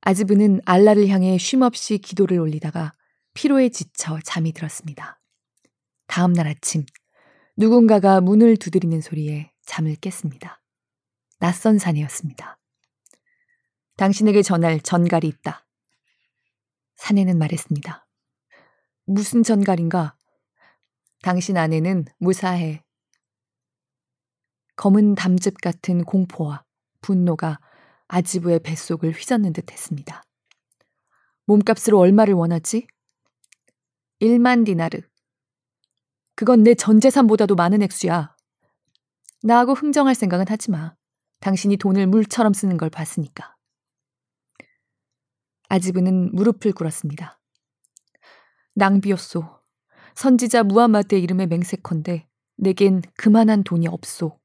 아지브는 0.00 0.60
알라를 0.64 1.08
향해 1.08 1.38
쉼없이 1.38 1.98
기도를 1.98 2.40
올리다가 2.40 2.94
피로에 3.34 3.68
지쳐 3.68 4.18
잠이 4.24 4.52
들었습니다. 4.52 5.20
다음 6.06 6.32
날 6.32 6.48
아침 6.48 6.84
누군가가 7.56 8.20
문을 8.20 8.56
두드리는 8.56 9.00
소리에 9.00 9.52
잠을 9.64 9.94
깼습니다. 9.96 10.60
낯선 11.38 11.78
사내였습니다. 11.78 12.58
당신에게 13.96 14.42
전할 14.42 14.80
전갈이 14.80 15.28
있다. 15.28 15.66
사내는 16.96 17.38
말했습니다. 17.38 18.06
무슨 19.04 19.42
전갈인가? 19.42 20.16
당신 21.22 21.56
아내는 21.56 22.06
무사해. 22.18 22.82
검은 24.76 25.14
담즙 25.14 25.60
같은 25.60 26.04
공포와 26.04 26.64
분노가 27.00 27.60
아지부의 28.08 28.60
뱃속을 28.60 29.12
휘젓는 29.12 29.52
듯 29.52 29.70
했습니다. 29.70 30.22
몸값으로 31.46 31.98
얼마를 31.98 32.34
원하지? 32.34 32.86
1만 34.20 34.64
디나르. 34.64 35.00
그건 36.34 36.62
내 36.62 36.74
전 36.74 37.00
재산보다도 37.00 37.54
많은 37.54 37.82
액수야. 37.82 38.34
나하고 39.42 39.74
흥정할 39.74 40.14
생각은 40.14 40.46
하지 40.48 40.70
마. 40.70 40.94
당신이 41.40 41.76
돈을 41.76 42.06
물처럼 42.06 42.52
쓰는 42.52 42.76
걸 42.76 42.88
봤으니까. 42.90 43.56
아지브는 45.68 46.34
무릎을 46.34 46.72
꿇었습니다. 46.72 47.40
낭비였소. 48.74 49.44
선지자 50.14 50.62
무하마드의 50.64 51.22
이름에 51.22 51.46
맹세컨대 51.46 52.28
내겐 52.56 53.02
그만한 53.16 53.64
돈이 53.64 53.88
없소. 53.88 54.38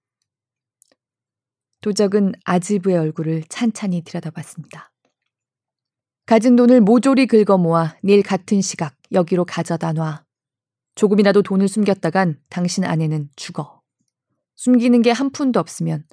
도적은 1.82 2.34
아지브의 2.44 2.98
얼굴을 2.98 3.44
찬찬히 3.50 4.02
들여다봤습니다. 4.02 4.92
가진 6.26 6.56
돈을 6.56 6.82
모조리 6.82 7.28
긁어 7.28 7.58
모아 7.58 7.96
내일 8.04 8.24
같은 8.24 8.62
시각 8.62 8.96
여기로 9.12 9.46
가져다 9.46 9.94
놔. 9.94 10.26
조금이라도 10.96 11.44
돈을 11.44 11.68
숨겼다간 11.68 12.40
당신 12.50 12.84
아내는 12.84 13.30
죽어. 13.36 13.82
숨기는 14.56 15.02
게 15.04 15.12
한 15.12 15.30
푼도 15.32 15.60
없으면 15.60 16.04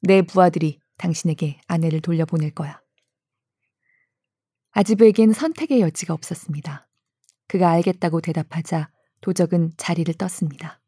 내 0.00 0.22
부하들이 0.22 0.80
당신에게 0.96 1.60
아내를 1.66 2.00
돌려보낼 2.00 2.50
거야. 2.52 2.80
아지브에겐 4.72 5.32
선택의 5.32 5.80
여지가 5.80 6.14
없었습니다. 6.14 6.88
그가 7.48 7.70
알겠다고 7.70 8.20
대답하자 8.20 8.90
도적은 9.20 9.72
자리를 9.76 10.12
떴습니다. 10.14 10.80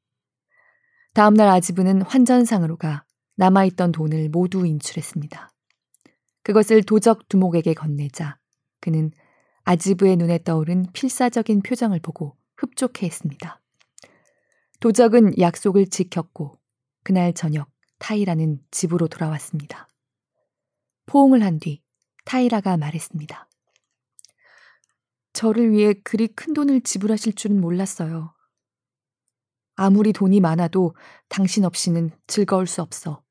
다음날 1.14 1.48
아지브는 1.48 2.02
환전상으로 2.02 2.76
가 2.78 3.04
남아있던 3.42 3.90
돈을 3.90 4.28
모두 4.28 4.64
인출했습니다. 4.64 5.52
그것을 6.44 6.84
도적 6.84 7.28
두목에게 7.28 7.74
건네자 7.74 8.38
그는 8.80 9.10
아지브의 9.64 10.16
눈에 10.16 10.38
떠오른 10.44 10.86
필사적인 10.92 11.62
표정을 11.62 11.98
보고 11.98 12.36
흡족해 12.56 13.04
했습니다. 13.04 13.60
도적은 14.78 15.40
약속을 15.40 15.88
지켰고 15.88 16.60
그날 17.02 17.32
저녁 17.32 17.68
타이라는 17.98 18.60
집으로 18.70 19.08
돌아왔습니다. 19.08 19.88
포옹을 21.06 21.42
한 21.42 21.58
뒤 21.58 21.82
타이라가 22.24 22.76
말했습니다. 22.76 23.48
저를 25.32 25.72
위해 25.72 25.94
그리 26.04 26.28
큰 26.28 26.54
돈을 26.54 26.82
지불하실 26.82 27.32
줄은 27.34 27.60
몰랐어요. 27.60 28.34
아무리 29.74 30.12
돈이 30.12 30.38
많아도 30.38 30.94
당신 31.28 31.64
없이는 31.64 32.10
즐거울 32.28 32.68
수 32.68 32.82
없어. 32.82 33.21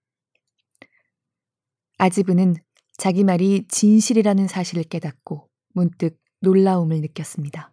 아지브는 2.02 2.56
자기 2.98 3.24
말이 3.24 3.68
진실이라는 3.68 4.48
사실을 4.48 4.84
깨닫고 4.84 5.48
문득 5.76 6.20
놀라움을 6.40 7.00
느꼈습니다. 7.02 7.72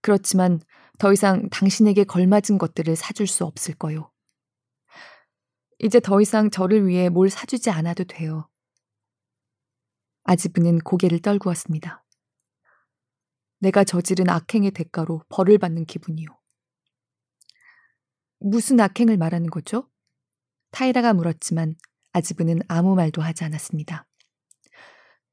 그렇지만 0.00 0.60
더 0.96 1.12
이상 1.12 1.48
당신에게 1.50 2.04
걸맞은 2.04 2.58
것들을 2.58 2.94
사줄 2.94 3.26
수 3.26 3.44
없을 3.44 3.74
거요. 3.74 4.12
이제 5.80 5.98
더 5.98 6.20
이상 6.20 6.50
저를 6.50 6.86
위해 6.86 7.08
뭘 7.08 7.30
사주지 7.30 7.68
않아도 7.70 8.04
돼요. 8.04 8.48
아지브는 10.22 10.78
고개를 10.84 11.18
떨구었습니다. 11.18 12.04
내가 13.58 13.82
저지른 13.82 14.30
악행의 14.30 14.70
대가로 14.70 15.24
벌을 15.30 15.58
받는 15.58 15.86
기분이요. 15.86 16.28
무슨 18.38 18.78
악행을 18.78 19.16
말하는 19.16 19.50
거죠? 19.50 19.90
타이라가 20.70 21.12
물었지만 21.12 21.74
아지브는 22.12 22.60
아무 22.68 22.94
말도 22.94 23.22
하지 23.22 23.44
않았습니다. 23.44 24.06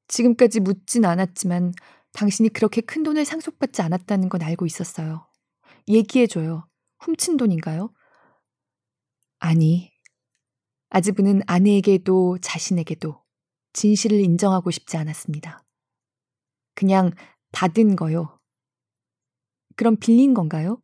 지금까지 0.07 0.59
묻진 0.59 1.05
않았지만 1.05 1.73
당신이 2.13 2.49
그렇게 2.49 2.81
큰 2.81 3.03
돈을 3.03 3.25
상속받지 3.25 3.81
않았다는 3.81 4.29
건 4.29 4.41
알고 4.41 4.65
있었어요. 4.65 5.27
얘기해줘요. 5.87 6.67
훔친 6.99 7.37
돈인가요? 7.37 7.93
아니. 9.39 9.91
아지브는 10.89 11.41
아내에게도 11.45 12.39
자신에게도 12.41 13.23
진실을 13.73 14.19
인정하고 14.19 14.71
싶지 14.71 14.97
않았습니다. 14.97 15.63
그냥 16.73 17.11
받은 17.51 17.95
거요. 17.95 18.39
그럼 19.75 19.97
빌린 19.97 20.33
건가요? 20.33 20.81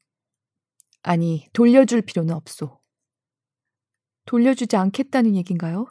아니, 1.02 1.48
돌려줄 1.54 2.04
필요는 2.04 2.34
없소. 2.36 2.80
돌려주지 4.26 4.76
않겠다는 4.76 5.36
얘긴가요? 5.36 5.88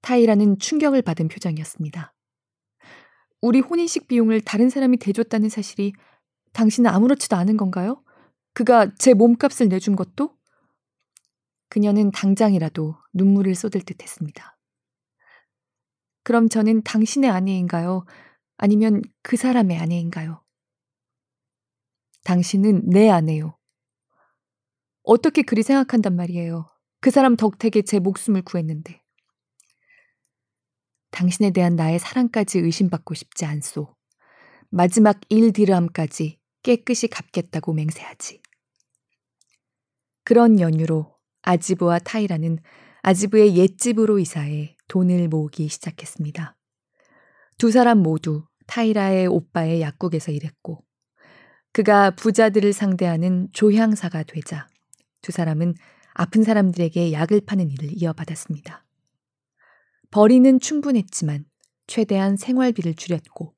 타이라는 0.00 0.58
충격을 0.58 1.02
받은 1.02 1.28
표정이었습니다. 1.28 2.14
우리 3.40 3.60
혼인식 3.60 4.08
비용을 4.08 4.40
다른 4.40 4.70
사람이 4.70 4.98
대줬다는 4.98 5.48
사실이 5.48 5.92
당신은 6.52 6.90
아무렇지도 6.90 7.36
않은 7.36 7.56
건가요? 7.56 8.02
그가 8.54 8.94
제 8.96 9.14
몸값을 9.14 9.68
내준 9.68 9.96
것도? 9.96 10.36
그녀는 11.68 12.10
당장이라도 12.10 12.96
눈물을 13.14 13.54
쏟을 13.54 13.82
듯 13.84 14.02
했습니다. 14.02 14.56
그럼 16.22 16.48
저는 16.48 16.82
당신의 16.82 17.30
아내인가요? 17.30 18.04
아니면 18.58 19.02
그 19.22 19.36
사람의 19.36 19.78
아내인가요? 19.78 20.44
당신은 22.24 22.90
내 22.90 23.08
아내요. 23.08 23.56
어떻게 25.02 25.42
그리 25.42 25.62
생각한단 25.62 26.14
말이에요. 26.14 26.68
그 27.00 27.10
사람 27.10 27.36
덕택에 27.36 27.82
제 27.82 27.98
목숨을 27.98 28.42
구했는데. 28.42 29.02
당신에 31.10 31.50
대한 31.50 31.76
나의 31.76 31.98
사랑까지 31.98 32.58
의심받고 32.60 33.14
싶지 33.14 33.44
않소. 33.44 33.94
마지막 34.70 35.20
1디르함까지 35.28 36.38
깨끗이 36.62 37.08
갚겠다고 37.08 37.72
맹세하지. 37.72 38.40
그런 40.24 40.60
연유로 40.60 41.14
아지브와 41.42 41.98
타이라는 41.98 42.58
아지브의 43.02 43.56
옛집으로 43.56 44.20
이사해 44.20 44.76
돈을 44.86 45.28
모으기 45.28 45.68
시작했습니다. 45.68 46.56
두 47.58 47.72
사람 47.72 47.98
모두 47.98 48.46
타이라의 48.68 49.26
오빠의 49.26 49.80
약국에서 49.80 50.30
일했고 50.30 50.84
그가 51.72 52.12
부자들을 52.12 52.72
상대하는 52.72 53.48
조향사가 53.52 54.22
되자 54.22 54.68
두 55.22 55.32
사람은 55.32 55.74
아픈 56.14 56.42
사람들에게 56.42 57.12
약을 57.12 57.42
파는 57.46 57.70
일을 57.70 57.90
이어받았습니다. 57.94 58.84
벌이는 60.10 60.60
충분했지만 60.60 61.46
최대한 61.86 62.36
생활비를 62.36 62.94
줄였고 62.94 63.54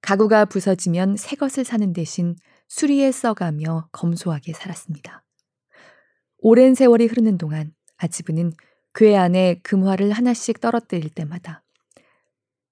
가구가 0.00 0.46
부서지면 0.46 1.16
새 1.16 1.36
것을 1.36 1.64
사는 1.64 1.92
대신 1.92 2.36
수리에 2.68 3.12
써가며 3.12 3.88
검소하게 3.92 4.52
살았습니다. 4.52 5.24
오랜 6.38 6.74
세월이 6.74 7.06
흐르는 7.06 7.38
동안 7.38 7.74
아지브는 7.96 8.52
그의 8.92 9.16
안에 9.16 9.60
금화를 9.62 10.12
하나씩 10.12 10.60
떨어뜨릴 10.60 11.10
때마다 11.10 11.62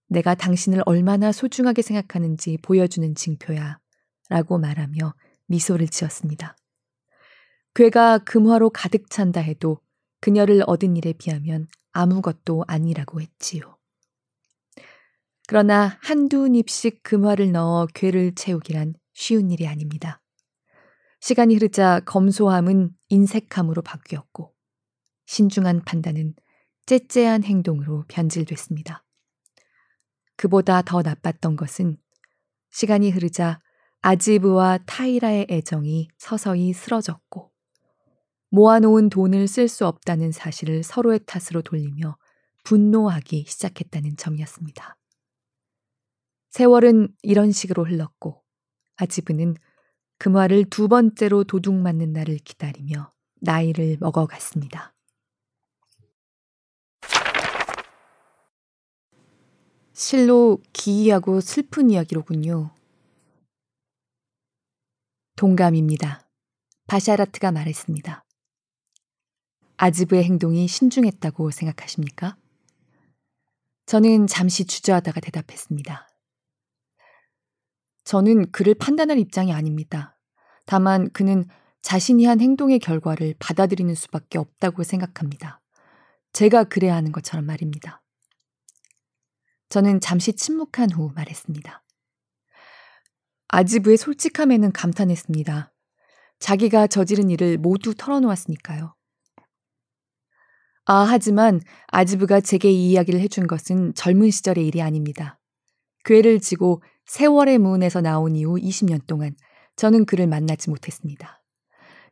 내가 0.06 0.34
당신을 0.34 0.82
얼마나 0.86 1.32
소중하게 1.32 1.82
생각하는지 1.82 2.58
보여주는 2.62 3.14
징표야 3.14 3.78
라고 4.28 4.58
말하며 4.58 5.14
미소를 5.46 5.88
지었습니다. 5.88 6.56
괴가 7.74 8.18
금화로 8.18 8.70
가득 8.70 9.10
찬다 9.10 9.40
해도 9.40 9.80
그녀를 10.20 10.62
얻은 10.66 10.96
일에 10.96 11.12
비하면 11.12 11.66
아무것도 11.92 12.64
아니라고 12.68 13.20
했지요. 13.20 13.76
그러나 15.46 15.98
한두 16.00 16.48
닙씩 16.48 17.02
금화를 17.02 17.52
넣어 17.52 17.86
괴를 17.86 18.34
채우기란 18.34 18.94
쉬운 19.12 19.50
일이 19.50 19.66
아닙니다. 19.66 20.22
시간이 21.20 21.54
흐르자 21.54 22.00
검소함은 22.00 22.96
인색함으로 23.08 23.82
바뀌었고 23.82 24.54
신중한 25.26 25.84
판단은 25.84 26.34
째째한 26.86 27.44
행동으로 27.44 28.04
변질됐습니다. 28.08 29.04
그보다 30.36 30.82
더 30.82 31.02
나빴던 31.02 31.56
것은 31.56 31.96
시간이 32.70 33.10
흐르자 33.10 33.60
아지브와 34.00 34.78
타이라의 34.86 35.46
애정이 35.48 36.08
서서히 36.18 36.72
쓰러졌고 36.72 37.53
모아놓은 38.54 39.10
돈을 39.10 39.48
쓸 39.48 39.66
수 39.66 39.84
없다는 39.84 40.30
사실을 40.30 40.84
서로의 40.84 41.18
탓으로 41.26 41.62
돌리며 41.62 42.16
분노하기 42.62 43.46
시작했다는 43.48 44.16
점이었습니다. 44.16 44.96
세월은 46.50 47.08
이런 47.22 47.50
식으로 47.50 47.84
흘렀고 47.84 48.44
아지브는 48.94 49.56
금화를 50.18 50.66
두 50.70 50.86
번째로 50.86 51.42
도둑 51.42 51.74
맞는 51.74 52.12
날을 52.12 52.38
기다리며 52.38 53.10
나이를 53.40 53.96
먹어갔습니다. 53.98 54.94
실로 59.92 60.62
기이하고 60.72 61.40
슬픈 61.40 61.90
이야기로군요. 61.90 62.70
동감입니다. 65.34 66.28
바샤라트가 66.86 67.50
말했습니다. 67.50 68.23
아즈브의 69.76 70.24
행동이 70.24 70.68
신중했다고 70.68 71.50
생각하십니까? 71.50 72.36
저는 73.86 74.26
잠시 74.26 74.64
주저하다가 74.64 75.20
대답했습니다. 75.20 76.08
저는 78.04 78.50
그를 78.52 78.74
판단할 78.74 79.18
입장이 79.18 79.52
아닙니다. 79.52 80.18
다만 80.66 81.10
그는 81.10 81.44
자신이 81.82 82.24
한 82.24 82.40
행동의 82.40 82.78
결과를 82.78 83.34
받아들이는 83.38 83.94
수밖에 83.94 84.38
없다고 84.38 84.84
생각합니다. 84.84 85.60
제가 86.32 86.64
그래야 86.64 86.94
하는 86.94 87.12
것처럼 87.12 87.44
말입니다. 87.44 88.02
저는 89.68 90.00
잠시 90.00 90.32
침묵한 90.32 90.90
후 90.90 91.12
말했습니다. 91.14 91.82
아지브의 93.48 93.96
솔직함에는 93.96 94.72
감탄했습니다. 94.72 95.72
자기가 96.38 96.86
저지른 96.86 97.30
일을 97.30 97.58
모두 97.58 97.94
털어놓았으니까요. 97.94 98.94
아, 100.86 101.06
하지만 101.08 101.60
아지브가 101.88 102.40
제게 102.40 102.70
이 102.70 102.90
이야기를 102.90 103.20
해준 103.20 103.46
것은 103.46 103.94
젊은 103.94 104.30
시절의 104.30 104.66
일이 104.66 104.82
아닙니다. 104.82 105.38
괴를 106.04 106.40
지고 106.40 106.82
세월의 107.06 107.58
문에서 107.58 108.00
나온 108.00 108.36
이후 108.36 108.56
20년 108.56 109.06
동안 109.06 109.34
저는 109.76 110.04
그를 110.04 110.26
만나지 110.26 110.70
못했습니다. 110.70 111.42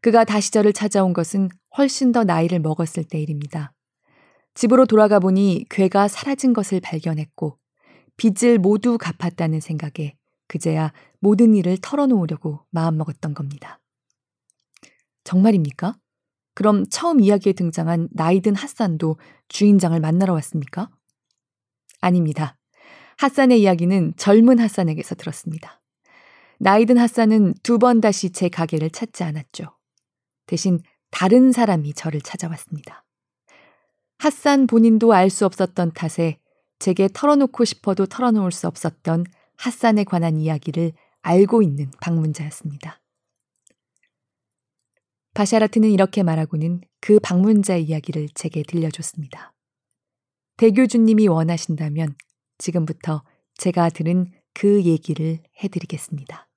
그가 0.01 0.25
다시 0.25 0.51
저를 0.51 0.73
찾아온 0.73 1.13
것은 1.13 1.49
훨씬 1.77 2.13
더 2.13 2.25
나이를 2.25 2.61
먹었을 2.61 3.05
때 3.05 3.21
일입니다. 3.21 3.73
집으로 4.55 4.87
돌아가 4.87 5.19
보니 5.21 5.67
괴가 5.71 6.09
사라진 6.09 6.53
것을 6.53 6.81
발견했고 6.81 7.59
빚을 8.17 8.59
모두 8.59 8.99
갚았다는 8.99 9.61
생각에 9.61 10.15
그제야 10.49 10.93
모든 11.21 11.55
일을 11.55 11.79
털어놓으려고 11.81 12.61
마음먹었던 12.71 13.35
겁니다. 13.35 13.81
정말입니까? 15.25 15.95
그럼 16.55 16.85
처음 16.91 17.21
이야기에 17.21 17.55
등장한 17.55 18.09
나이든 18.13 18.55
핫산도 18.55 19.17
주인장을 19.49 19.99
만나러 20.01 20.35
왔습니까? 20.35 20.91
아닙니다. 22.01 22.57
핫산의 23.19 23.61
이야기는 23.63 24.15
젊은 24.17 24.59
핫산에게서 24.59 25.15
들었습니다. 25.15 25.81
나이든 26.59 26.99
핫산은 26.99 27.55
두 27.63 27.79
번 27.79 28.01
다시 28.01 28.31
제 28.31 28.49
가게를 28.49 28.91
찾지 28.91 29.25
않았죠. 29.25 29.65
대신 30.47 30.81
다른 31.11 31.53
사람이 31.53 31.95
저를 31.95 32.21
찾아왔습니다. 32.21 33.05
핫산 34.19 34.67
본인도 34.67 35.13
알 35.13 35.31
수 35.31 35.45
없었던 35.47 35.93
탓에 35.93 36.39
제게 36.79 37.09
털어놓고 37.13 37.65
싶어도 37.65 38.07
털어놓을 38.07 38.53
수 38.53 38.67
없었던 38.67 39.25
핫산에 39.57 40.05
관한 40.05 40.39
이야기를 40.39 40.93
알고 41.23 41.63
있는 41.63 41.91
방문자였습니다. 42.01 43.02
바샤라트는 45.35 45.91
이렇게 45.91 46.23
말하고는 46.23 46.83
그 47.01 47.19
방문자의 47.21 47.85
이야기를 47.85 48.29
제게 48.35 48.63
들려줬습니다. 48.63 49.53
대교주님이 50.59 51.29
원하신다면 51.29 52.15
지금부터 52.59 53.23
제가 53.55 53.89
들은 53.89 54.27
그 54.55 54.83
얘기를 54.85 55.41
해드리겠습니다. 55.63 56.49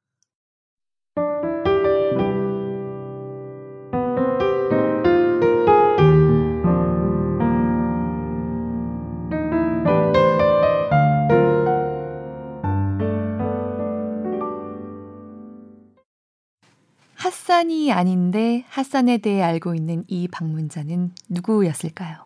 핫산이 17.55 17.93
아닌데 17.93 18.65
핫산에 18.67 19.19
대해 19.19 19.41
알고 19.41 19.75
있는 19.75 20.03
이 20.09 20.27
방문자는 20.27 21.15
누구였을까요? 21.29 22.25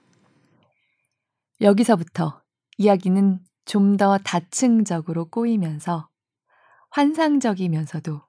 여기서부터 1.61 2.41
이야기는 2.79 3.39
좀 3.65 3.97
더 3.97 4.17
다층적으로 4.17 5.29
꼬이면서 5.29 6.09
환상적이면서도 6.89 8.23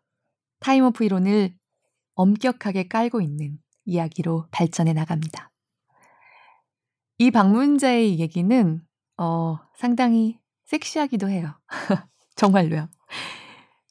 타임오프 0.58 1.02
이론을 1.02 1.54
엄격하게 2.16 2.88
깔고 2.88 3.22
있는 3.22 3.56
이야기로 3.86 4.48
발전해 4.50 4.92
나갑니다. 4.92 5.50
이 7.16 7.30
방문자의 7.30 8.18
얘기는 8.18 8.82
어, 9.16 9.58
상당히 9.74 10.38
섹시하기도 10.66 11.30
해요. 11.30 11.58
정말로요. 12.36 12.90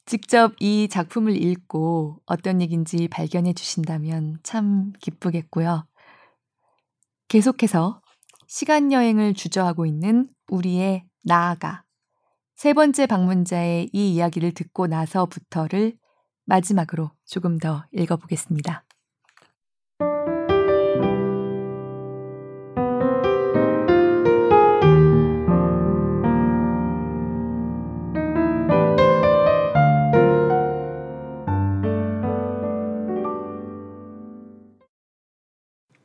직접 0.09 0.55
이 0.59 0.87
작품을 0.89 1.39
읽고 1.39 2.19
어떤 2.25 2.63
얘기인지 2.63 3.07
발견해 3.09 3.53
주신다면 3.53 4.39
참 4.41 4.91
기쁘겠고요. 5.01 5.85
계속해서 7.27 8.01
시간 8.47 8.91
여행을 8.91 9.35
주저하고 9.35 9.85
있는 9.85 10.27
우리의 10.47 11.05
나아가 11.21 11.83
세 12.55 12.73
번째 12.73 13.05
방문자의 13.05 13.91
이 13.93 14.15
이야기를 14.15 14.55
듣고 14.55 14.87
나서부터를 14.87 15.95
마지막으로 16.45 17.11
조금 17.27 17.59
더 17.59 17.85
읽어보겠습니다. 17.91 18.88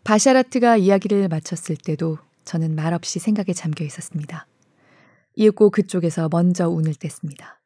바샤라트가 0.05 0.77
이야기를 0.77 1.29
마쳤을 1.29 1.77
때도 1.77 2.19
저는 2.45 2.75
말없이 2.75 3.19
생각에 3.19 3.55
잠겨 3.55 3.85
있었습니다. 3.85 4.47
이윽고 5.35 5.71
그쪽에서 5.71 6.29
먼저 6.31 6.69
운을 6.69 6.93
뗐습니다. 6.93 7.57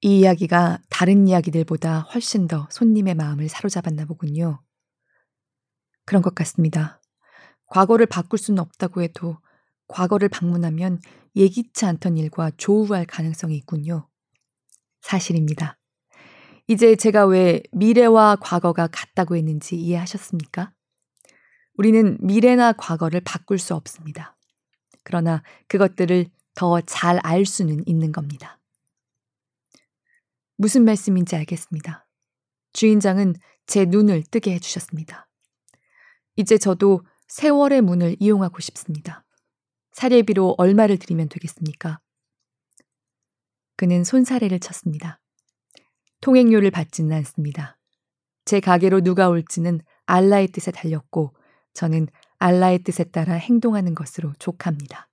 이 0.00 0.20
이야기가 0.20 0.78
다른 0.88 1.26
이야기들보다 1.26 2.00
훨씬 2.00 2.46
더 2.46 2.68
손님의 2.70 3.16
마음을 3.16 3.48
사로잡았나 3.48 4.04
보군요. 4.04 4.62
그런 6.04 6.22
것 6.22 6.36
같습니다. 6.36 7.02
과거를 7.66 8.06
바꿀 8.06 8.38
수는 8.38 8.60
없다고 8.60 9.02
해도 9.02 9.38
과거를 9.88 10.28
방문하면 10.28 11.00
예기치 11.34 11.84
않던 11.84 12.16
일과 12.16 12.52
조우할 12.56 13.06
가능성이 13.06 13.56
있군요. 13.56 14.08
사실입니다. 15.00 15.77
이제 16.70 16.96
제가 16.96 17.24
왜 17.24 17.62
미래와 17.72 18.36
과거가 18.36 18.88
같다고 18.88 19.36
했는지 19.36 19.74
이해하셨습니까? 19.76 20.72
우리는 21.74 22.18
미래나 22.20 22.72
과거를 22.74 23.22
바꿀 23.22 23.58
수 23.58 23.74
없습니다. 23.74 24.36
그러나 25.02 25.42
그것들을 25.68 26.26
더 26.54 26.80
잘 26.82 27.20
알 27.22 27.46
수는 27.46 27.84
있는 27.86 28.12
겁니다. 28.12 28.60
무슨 30.56 30.84
말씀인지 30.84 31.36
알겠습니다. 31.36 32.06
주인장은 32.74 33.34
제 33.66 33.86
눈을 33.86 34.24
뜨게 34.30 34.52
해주셨습니다. 34.54 35.26
이제 36.36 36.58
저도 36.58 37.00
세월의 37.28 37.80
문을 37.80 38.16
이용하고 38.20 38.60
싶습니다. 38.60 39.24
사례비로 39.92 40.56
얼마를 40.58 40.98
드리면 40.98 41.28
되겠습니까? 41.30 42.00
그는 43.76 44.04
손사래를 44.04 44.60
쳤습니다. 44.60 45.20
통행료를 46.20 46.70
받지는 46.70 47.16
않습니다. 47.18 47.78
제 48.44 48.60
가게로 48.60 49.02
누가 49.02 49.28
올지는 49.28 49.80
알라의 50.06 50.48
뜻에 50.48 50.70
달렸고 50.70 51.34
저는 51.74 52.08
알라의 52.38 52.82
뜻에 52.82 53.04
따라 53.04 53.34
행동하는 53.34 53.94
것으로 53.94 54.32
족합니다. 54.38 55.08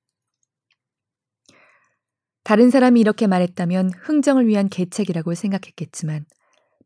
다른 2.43 2.69
사람이 2.69 2.99
이렇게 2.99 3.27
말했다면 3.27 3.91
흥정을 4.01 4.47
위한 4.47 4.69
계책이라고 4.69 5.33
생각했겠지만 5.33 6.25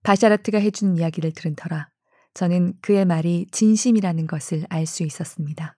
바샤라트가 0.03 0.57
해준 0.57 0.97
이야기를 0.97 1.34
들은 1.34 1.55
터라 1.55 1.89
저는 2.34 2.74
그의 2.82 3.05
말이 3.05 3.47
진심이라는 3.51 4.28
것을 4.28 4.65
알 4.70 4.86
수 4.86 5.03
있었습니다. 5.03 5.76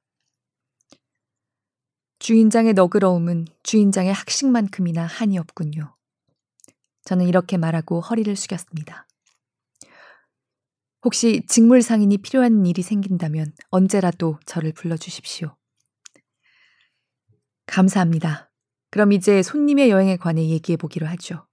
주인장의 2.19 2.73
너그러움은 2.73 3.47
주인장의 3.63 4.13
학식만큼이나 4.13 5.05
한이 5.05 5.39
없군요. 5.39 5.95
저는 7.03 7.27
이렇게 7.27 7.57
말하고 7.57 8.01
허리를 8.01 8.35
숙였습니다. 8.35 9.07
혹시 11.03 11.43
직물 11.47 11.81
상인이 11.81 12.17
필요한 12.19 12.65
일이 12.65 12.81
생긴다면 12.81 13.53
언제라도 13.69 14.39
저를 14.45 14.71
불러주십시오. 14.73 15.55
감사합니다. 17.65 18.51
그럼 18.91 19.13
이제 19.13 19.41
손님의 19.41 19.89
여행에 19.89 20.17
관해 20.17 20.47
얘기해 20.47 20.77
보기로 20.77 21.07
하죠. 21.07 21.47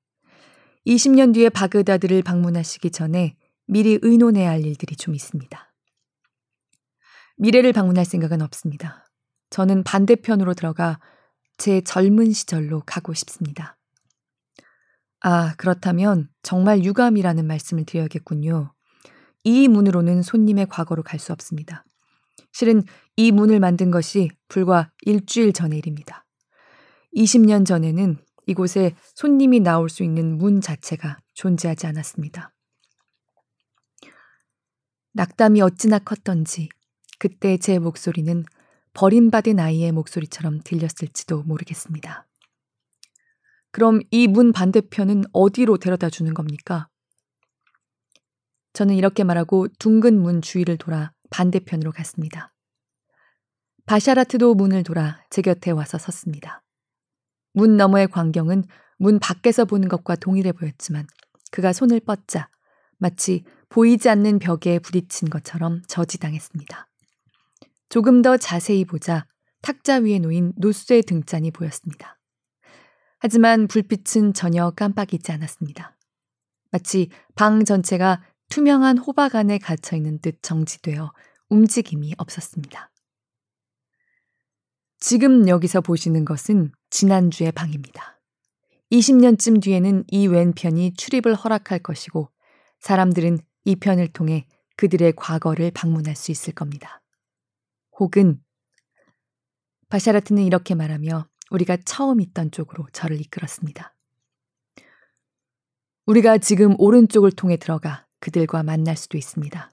20년 0.86 1.32
뒤에 1.32 1.48
바그다드를 1.48 2.22
방문하시기 2.22 2.90
전에 2.90 3.36
미리 3.66 3.98
의논해야 4.02 4.50
할 4.50 4.64
일들이 4.64 4.96
좀 4.96 5.14
있습니다. 5.14 5.72
미래를 7.36 7.72
방문할 7.72 8.04
생각은 8.04 8.42
없습니다. 8.42 9.06
저는 9.50 9.84
반대편으로 9.84 10.54
들어가 10.54 10.98
제 11.56 11.80
젊은 11.80 12.32
시절로 12.32 12.82
가고 12.84 13.14
싶습니다. 13.14 13.77
아, 15.20 15.54
그렇다면 15.56 16.28
정말 16.42 16.84
유감이라는 16.84 17.46
말씀을 17.46 17.84
드려야겠군요. 17.84 18.72
이 19.44 19.68
문으로는 19.68 20.22
손님의 20.22 20.66
과거로 20.66 21.02
갈 21.02 21.18
수 21.18 21.32
없습니다. 21.32 21.84
실은 22.52 22.82
이 23.16 23.32
문을 23.32 23.60
만든 23.60 23.90
것이 23.90 24.30
불과 24.48 24.90
일주일 25.02 25.52
전의 25.52 25.78
일입니다. 25.78 26.24
20년 27.16 27.66
전에는 27.66 28.18
이곳에 28.46 28.94
손님이 29.14 29.60
나올 29.60 29.88
수 29.88 30.02
있는 30.02 30.38
문 30.38 30.60
자체가 30.60 31.18
존재하지 31.34 31.86
않았습니다. 31.86 32.52
낙담이 35.12 35.60
어찌나 35.62 35.98
컸던지 35.98 36.68
그때 37.18 37.56
제 37.58 37.78
목소리는 37.78 38.44
버림받은 38.94 39.58
아이의 39.58 39.92
목소리처럼 39.92 40.60
들렸을지도 40.64 41.42
모르겠습니다. 41.42 42.26
그럼 43.70 44.00
이 44.10 44.26
문 44.26 44.52
반대편은 44.52 45.24
어디로 45.32 45.78
데려다 45.78 46.10
주는 46.10 46.32
겁니까? 46.34 46.88
저는 48.72 48.94
이렇게 48.94 49.24
말하고 49.24 49.68
둥근 49.78 50.20
문 50.20 50.40
주위를 50.40 50.76
돌아 50.76 51.12
반대편으로 51.30 51.92
갔습니다. 51.92 52.52
바샤라트도 53.86 54.54
문을 54.54 54.82
돌아 54.82 55.22
제 55.30 55.42
곁에 55.42 55.70
와서 55.70 55.98
섰습니다. 55.98 56.62
문 57.54 57.76
너머의 57.76 58.08
광경은 58.08 58.64
문 58.98 59.18
밖에서 59.18 59.64
보는 59.64 59.88
것과 59.88 60.16
동일해 60.16 60.52
보였지만 60.52 61.06
그가 61.50 61.72
손을 61.72 62.00
뻗자 62.00 62.48
마치 62.98 63.44
보이지 63.68 64.08
않는 64.08 64.38
벽에 64.38 64.78
부딪힌 64.78 65.30
것처럼 65.30 65.82
저지당했습니다. 65.88 66.88
조금 67.88 68.22
더 68.22 68.36
자세히 68.36 68.84
보자 68.84 69.26
탁자 69.62 69.96
위에 69.96 70.18
놓인 70.18 70.52
노쇠 70.56 71.02
등잔이 71.02 71.50
보였습니다. 71.50 72.17
하지만 73.18 73.66
불빛은 73.66 74.32
전혀 74.34 74.70
깜빡이지 74.70 75.32
않았습니다. 75.32 75.96
마치 76.70 77.08
방 77.34 77.64
전체가 77.64 78.22
투명한 78.48 78.98
호박 78.98 79.34
안에 79.34 79.58
갇혀 79.58 79.96
있는 79.96 80.20
듯 80.20 80.42
정지되어 80.42 81.12
움직임이 81.48 82.14
없었습니다. 82.16 82.90
지금 85.00 85.48
여기서 85.48 85.80
보시는 85.80 86.24
것은 86.24 86.72
지난주의 86.90 87.52
방입니다. 87.52 88.20
20년쯤 88.90 89.62
뒤에는 89.62 90.04
이 90.08 90.26
왼편이 90.26 90.94
출입을 90.94 91.34
허락할 91.34 91.80
것이고 91.80 92.30
사람들은 92.80 93.38
이 93.64 93.76
편을 93.76 94.08
통해 94.08 94.46
그들의 94.76 95.14
과거를 95.16 95.72
방문할 95.72 96.16
수 96.16 96.30
있을 96.30 96.54
겁니다. 96.54 97.02
혹은 97.98 98.40
바샤라트는 99.88 100.44
이렇게 100.44 100.74
말하며 100.74 101.28
우리가 101.50 101.78
처음 101.84 102.20
있던 102.20 102.50
쪽으로 102.50 102.86
저를 102.92 103.20
이끌었습니다. 103.20 103.94
우리가 106.06 106.38
지금 106.38 106.74
오른쪽을 106.78 107.32
통해 107.32 107.56
들어가 107.56 108.06
그들과 108.20 108.62
만날 108.62 108.96
수도 108.96 109.18
있습니다. 109.18 109.70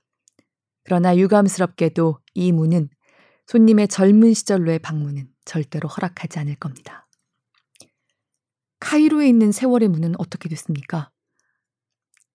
그러나 0.84 1.18
유감스럽게도 1.18 2.20
이 2.34 2.52
문은 2.52 2.90
손님의 3.48 3.88
젊은 3.88 4.34
시절로의 4.34 4.80
방문은 4.80 5.30
절대로 5.46 5.88
허락하지 5.88 6.40
않을 6.40 6.56
겁니다. 6.56 7.08
카이로에 8.80 9.28
있는 9.28 9.52
세월의 9.52 9.90
문은 9.90 10.14
어떻게 10.20 10.50
됐습니까? 10.50 11.12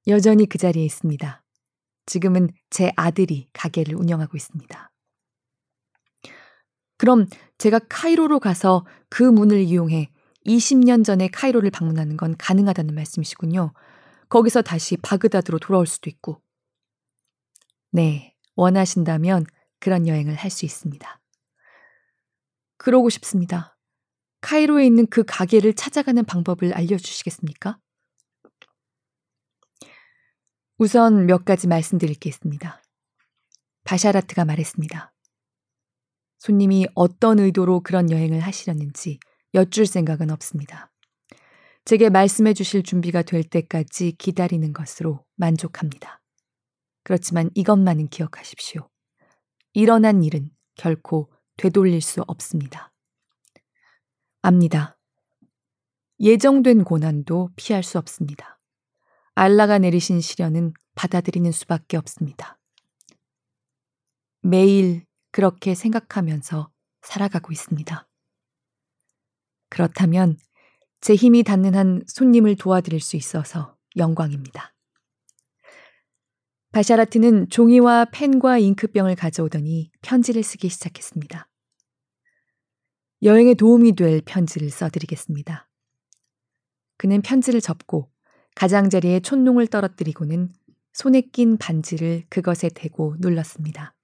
여전히 0.07 0.47
그 0.47 0.59
자리에 0.59 0.84
있습니다. 0.84 1.45
지금은 2.07 2.49
제 2.70 2.93
아들이 2.97 3.49
가게를 3.53 3.95
운영하고 3.95 4.36
있습니다. 4.36 4.91
그럼 7.01 7.26
제가 7.57 7.78
카이로로 7.88 8.40
가서 8.40 8.84
그 9.09 9.22
문을 9.22 9.61
이용해 9.61 10.11
20년 10.44 11.03
전에 11.03 11.28
카이로를 11.28 11.70
방문하는 11.70 12.18
건 12.18 12.36
가능하다는 12.36 12.94
말씀이시군요. 12.94 13.72
거기서 14.28 14.61
다시 14.61 14.98
바그다드로 14.98 15.61
돌아올 15.61 15.86
수도 15.86 16.11
있고. 16.11 16.42
네, 17.90 18.36
원하신다면 18.55 19.46
그런 19.78 20.07
여행을 20.09 20.34
할 20.34 20.51
수 20.51 20.66
있습니다. 20.66 21.22
그러고 22.76 23.09
싶습니다. 23.09 23.78
카이로에 24.42 24.84
있는 24.84 25.07
그 25.07 25.24
가게를 25.26 25.72
찾아가는 25.72 26.22
방법을 26.22 26.74
알려주시겠습니까? 26.74 27.78
우선 30.76 31.24
몇 31.24 31.46
가지 31.46 31.66
말씀드릴 31.66 32.16
게 32.16 32.28
있습니다. 32.28 32.82
바샤라트가 33.84 34.44
말했습니다. 34.44 35.09
손님이 36.41 36.86
어떤 36.95 37.38
의도로 37.38 37.80
그런 37.80 38.11
여행을 38.11 38.41
하시려는지 38.41 39.20
여쭐 39.55 39.86
생각은 39.86 40.30
없습니다. 40.30 40.91
제게 41.84 42.09
말씀해 42.09 42.55
주실 42.55 42.82
준비가 42.82 43.22
될 43.22 43.45
때까지 43.45 44.12
기다리는 44.12 44.72
것으로 44.72 45.24
만족합니다. 45.36 46.20
그렇지만 47.05 47.51
이것만은 47.55 48.09
기억하십시오. 48.09 48.88
일어난 49.74 50.24
일은 50.24 50.51
결코 50.76 51.30
되돌릴 51.57 52.01
수 52.01 52.22
없습니다. 52.26 52.93
압니다. 54.41 54.99
예정된 56.20 56.84
고난도 56.84 57.51
피할 57.57 57.82
수 57.82 57.99
없습니다. 57.99 58.59
알라가 59.34 59.78
내리신 59.78 60.20
시련은 60.20 60.72
받아들이는 60.95 61.53
수밖에 61.53 61.97
없습니다. 61.99 62.59
매일 64.43 65.05
그렇게 65.30 65.74
생각하면서 65.74 66.70
살아가고 67.02 67.52
있습니다. 67.52 68.08
그렇다면 69.68 70.36
제 71.00 71.14
힘이 71.14 71.42
닿는 71.42 71.74
한 71.74 72.02
손님을 72.06 72.56
도와드릴 72.56 73.00
수 73.00 73.16
있어서 73.16 73.76
영광입니다. 73.96 74.74
바샤라트는 76.72 77.48
종이와 77.50 78.06
펜과 78.12 78.58
잉크병을 78.58 79.16
가져오더니 79.16 79.90
편지를 80.02 80.42
쓰기 80.42 80.68
시작했습니다. 80.68 81.48
여행에 83.22 83.54
도움이 83.54 83.96
될 83.96 84.22
편지를 84.24 84.70
써드리겠습니다. 84.70 85.68
그는 86.96 87.22
편지를 87.22 87.60
접고 87.60 88.10
가장자리에 88.54 89.20
촛농을 89.20 89.66
떨어뜨리고는 89.66 90.52
손에 90.92 91.22
낀 91.22 91.56
반지를 91.56 92.24
그것에 92.28 92.68
대고 92.68 93.16
눌렀습니다. 93.18 93.94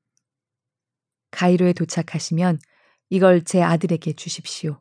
가이로에 1.37 1.74
도착하시면 1.74 2.59
이걸 3.11 3.45
제 3.45 3.62
아들에게 3.62 4.14
주십시오. 4.14 4.80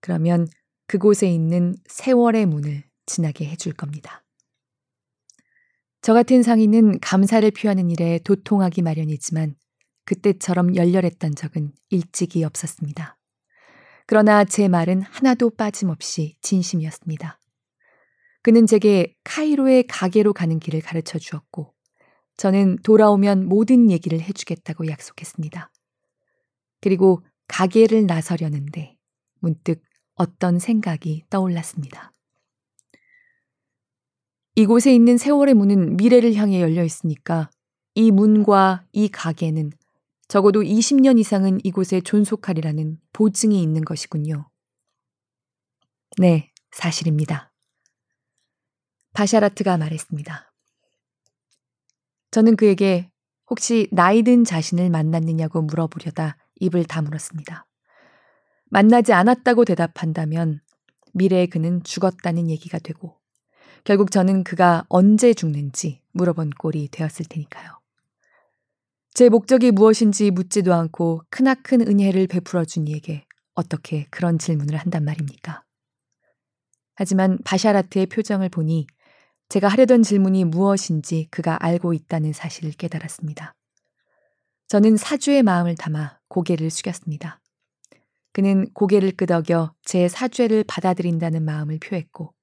그러면 0.00 0.46
그곳에 0.86 1.28
있는 1.28 1.74
세월의 1.88 2.46
문을 2.46 2.84
지나게 3.06 3.46
해줄 3.46 3.72
겁니다. 3.72 4.24
저 6.02 6.14
같은 6.14 6.44
상인은 6.44 7.00
감사를 7.00 7.50
표하는 7.50 7.90
일에 7.90 8.20
도통하기 8.20 8.82
마련이지만 8.82 9.56
그때처럼 10.04 10.76
열렬했던 10.76 11.34
적은 11.34 11.72
일찍이 11.90 12.44
없었습니다. 12.44 13.18
그러나 14.06 14.44
제 14.44 14.68
말은 14.68 15.02
하나도 15.02 15.50
빠짐없이 15.50 16.36
진심이었습니다. 16.42 17.40
그는 18.42 18.66
제게 18.66 19.16
카이로의 19.24 19.88
가게로 19.88 20.32
가는 20.32 20.60
길을 20.60 20.80
가르쳐 20.80 21.18
주었고, 21.18 21.74
저는 22.36 22.78
돌아오면 22.82 23.46
모든 23.48 23.90
얘기를 23.90 24.20
해주겠다고 24.20 24.88
약속했습니다. 24.88 25.70
그리고 26.80 27.22
가게를 27.48 28.06
나서려는데 28.06 28.96
문득 29.40 29.82
어떤 30.14 30.58
생각이 30.58 31.24
떠올랐습니다. 31.30 32.12
이곳에 34.54 34.94
있는 34.94 35.18
세월의 35.18 35.54
문은 35.54 35.96
미래를 35.96 36.34
향해 36.34 36.60
열려 36.60 36.82
있으니까 36.82 37.50
이 37.94 38.10
문과 38.10 38.84
이 38.92 39.08
가게는 39.08 39.72
적어도 40.28 40.62
20년 40.62 41.18
이상은 41.18 41.60
이곳에 41.62 42.00
존속하리라는 42.00 42.98
보증이 43.12 43.62
있는 43.62 43.84
것이군요. 43.84 44.48
네, 46.18 46.52
사실입니다. 46.72 47.52
바샤라트가 49.12 49.76
말했습니다. 49.76 50.45
저는 52.36 52.56
그에게 52.56 53.10
혹시 53.48 53.88
나이든 53.92 54.44
자신을 54.44 54.90
만났느냐고 54.90 55.62
물어보려다 55.62 56.36
입을 56.60 56.84
다물었습니다. 56.84 57.64
만나지 58.66 59.14
않았다고 59.14 59.64
대답한다면 59.64 60.60
미래의 61.14 61.46
그는 61.46 61.82
죽었다는 61.82 62.50
얘기가 62.50 62.78
되고 62.78 63.16
결국 63.84 64.10
저는 64.10 64.44
그가 64.44 64.84
언제 64.90 65.32
죽는지 65.32 66.02
물어본 66.12 66.50
꼴이 66.58 66.88
되었을 66.88 67.24
테니까요. 67.24 67.80
제 69.14 69.30
목적이 69.30 69.70
무엇인지 69.70 70.30
묻지도 70.30 70.74
않고 70.74 71.22
크나큰 71.30 71.88
은혜를 71.88 72.26
베풀어 72.26 72.66
준 72.66 72.86
이에게 72.86 73.24
어떻게 73.54 74.04
그런 74.10 74.38
질문을 74.38 74.76
한단 74.76 75.06
말입니까? 75.06 75.64
하지만 76.96 77.38
바샤라트의 77.46 78.04
표정을 78.04 78.50
보니 78.50 78.88
제가 79.48 79.68
하려던 79.68 80.02
질문이 80.02 80.44
무엇인지 80.44 81.28
그가 81.30 81.56
알고 81.64 81.94
있다는 81.94 82.32
사실을 82.32 82.72
깨달았습니다. 82.72 83.54
저는 84.68 84.96
사주의 84.96 85.42
마음을 85.42 85.76
담아 85.76 86.18
고개를 86.28 86.70
숙였습니다. 86.70 87.40
그는 88.32 88.68
고개를 88.72 89.12
끄덕여 89.12 89.74
제 89.84 90.08
사죄를 90.08 90.64
받아들인다는 90.64 91.44
마음을 91.44 91.78
표했고 91.78 92.34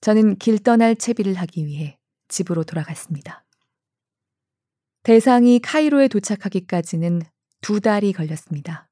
저는 0.00 0.36
길 0.38 0.58
떠날 0.58 0.96
채비를 0.96 1.34
하기 1.34 1.66
위해 1.66 1.98
집으로 2.28 2.64
돌아갔습니다. 2.64 3.44
대상이 5.02 5.60
카이로에 5.60 6.08
도착하기까지는 6.08 7.22
두 7.60 7.80
달이 7.80 8.12
걸렸습니다. 8.14 8.88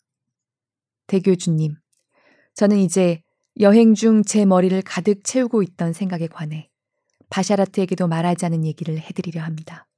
대교주님, 1.07 1.77
저는 2.55 2.79
이제 2.79 3.23
여행 3.61 3.95
중 3.95 4.23
제 4.23 4.45
머리를 4.45 4.81
가득 4.83 5.25
채우고 5.25 5.63
있던 5.63 5.93
생각에 5.93 6.27
관해 6.27 6.71
바샤라트에게도 7.33 8.07
말하지 8.09 8.45
않은 8.47 8.67
얘기를 8.67 8.99
해드리려 8.99 9.43
합니다. 9.43 9.89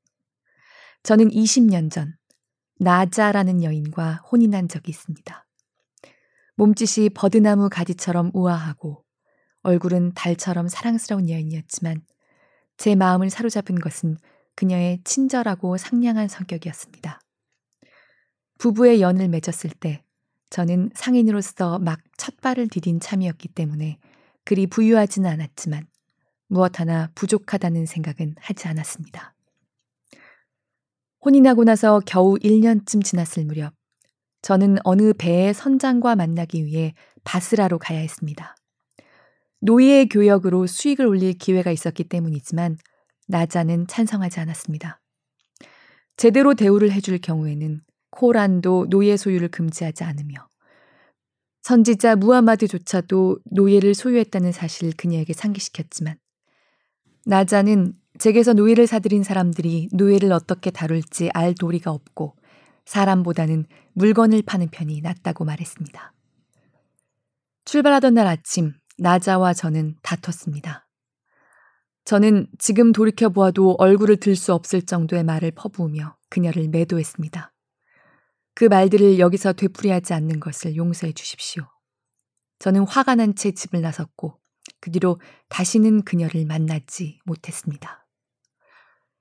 저는 1.02 1.30
20년 1.30 1.90
전 1.90 2.16
나자라는 2.78 3.64
여인과 3.64 4.22
혼인한 4.30 4.68
적이 4.68 4.90
있습니다. 4.90 5.46
몸짓이 6.54 7.10
버드나무 7.10 7.68
가지처럼 7.68 8.30
우아하고 8.32 9.04
얼굴은 9.62 10.12
달처럼 10.14 10.68
사랑스러운 10.68 11.28
여인이었지만 11.28 12.02
제 12.76 12.94
마음을 12.94 13.30
사로잡은 13.30 13.80
것은 13.80 14.16
그녀의 14.54 15.00
친절하고 15.02 15.76
상냥한 15.76 16.28
성격이었습니다. 16.28 17.20
부부의 18.58 19.00
연을 19.00 19.28
맺었을 19.28 19.70
때 19.70 20.04
저는 20.50 20.90
상인으로서 20.94 21.80
막 21.80 22.00
첫 22.16 22.40
발을 22.40 22.68
디딘 22.68 23.00
참이었기 23.00 23.48
때문에 23.48 23.98
그리 24.44 24.66
부유하지는 24.66 25.28
않았지만 25.28 25.86
무엇 26.48 26.80
하나 26.80 27.10
부족하다는 27.14 27.86
생각은 27.86 28.34
하지 28.38 28.68
않았습니다. 28.68 29.34
혼인하고 31.24 31.64
나서 31.64 32.00
겨우 32.04 32.36
1년쯤 32.36 33.02
지났을 33.04 33.44
무렵 33.44 33.74
저는 34.42 34.76
어느 34.84 35.14
배의 35.14 35.54
선장과 35.54 36.16
만나기 36.16 36.66
위해 36.66 36.94
바스라로 37.24 37.78
가야 37.78 37.98
했습니다. 37.98 38.54
노예의 39.60 40.08
교역으로 40.10 40.66
수익을 40.66 41.06
올릴 41.06 41.32
기회가 41.32 41.70
있었기 41.70 42.04
때문이지만 42.04 42.76
나자는 43.26 43.86
찬성하지 43.86 44.40
않았습니다. 44.40 45.00
제대로 46.18 46.54
대우를 46.54 46.92
해줄 46.92 47.18
경우에는 47.18 47.80
코란도 48.10 48.88
노예 48.90 49.16
소유를 49.16 49.48
금지하지 49.48 50.04
않으며 50.04 50.48
선지자 51.62 52.16
무하마드조차도 52.16 53.38
노예를 53.50 53.94
소유했다는 53.94 54.52
사실을 54.52 54.92
그녀에게 54.96 55.32
상기시켰지만 55.32 56.18
나자는 57.26 57.94
제게서 58.18 58.52
노예를 58.52 58.86
사들인 58.86 59.24
사람들이 59.24 59.88
노예를 59.92 60.32
어떻게 60.32 60.70
다룰지 60.70 61.30
알 61.34 61.54
도리가 61.54 61.90
없고 61.90 62.36
사람보다는 62.86 63.64
물건을 63.94 64.42
파는 64.42 64.68
편이 64.68 65.00
낫다고 65.00 65.44
말했습니다. 65.44 66.12
출발하던 67.64 68.14
날 68.14 68.26
아침 68.26 68.74
나자와 68.98 69.54
저는 69.54 69.96
다퉜습니다. 70.02 70.86
저는 72.04 72.46
지금 72.58 72.92
돌이켜 72.92 73.30
보아도 73.30 73.74
얼굴을 73.78 74.18
들 74.18 74.36
수 74.36 74.52
없을 74.52 74.82
정도의 74.82 75.24
말을 75.24 75.52
퍼부으며 75.52 76.16
그녀를 76.28 76.68
매도했습니다. 76.68 77.52
그 78.54 78.66
말들을 78.66 79.18
여기서 79.18 79.54
되풀이하지 79.54 80.12
않는 80.12 80.38
것을 80.40 80.76
용서해 80.76 81.12
주십시오. 81.14 81.64
저는 82.58 82.86
화가 82.86 83.14
난 83.16 83.34
채 83.34 83.52
집을 83.52 83.80
나섰고 83.80 84.38
그 84.84 84.90
뒤로 84.90 85.18
다시는 85.48 86.02
그녀를 86.02 86.44
만나지 86.44 87.18
못했습니다. 87.24 88.06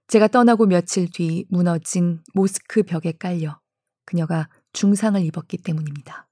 제가 0.08 0.28
떠나고 0.28 0.66
며칠 0.66 1.10
뒤 1.10 1.46
무너진 1.48 2.22
모스크 2.34 2.84
벽에 2.84 3.14
깔려 3.14 3.62
그녀가 4.04 4.50
중상을 4.74 5.24
입었기 5.24 5.60
때문입니다. 5.60 6.28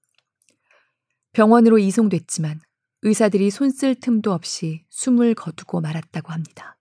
병원으로 1.32 1.77
이송됐지만 1.77 2.59
의사들이 3.03 3.51
손 3.51 3.69
쓸 3.71 3.95
틈도 3.95 4.34
없이 4.34 4.84
숨을 4.89 5.34
거두고 5.36 5.79
말았다고 5.79 6.34
합니다. 6.34 6.77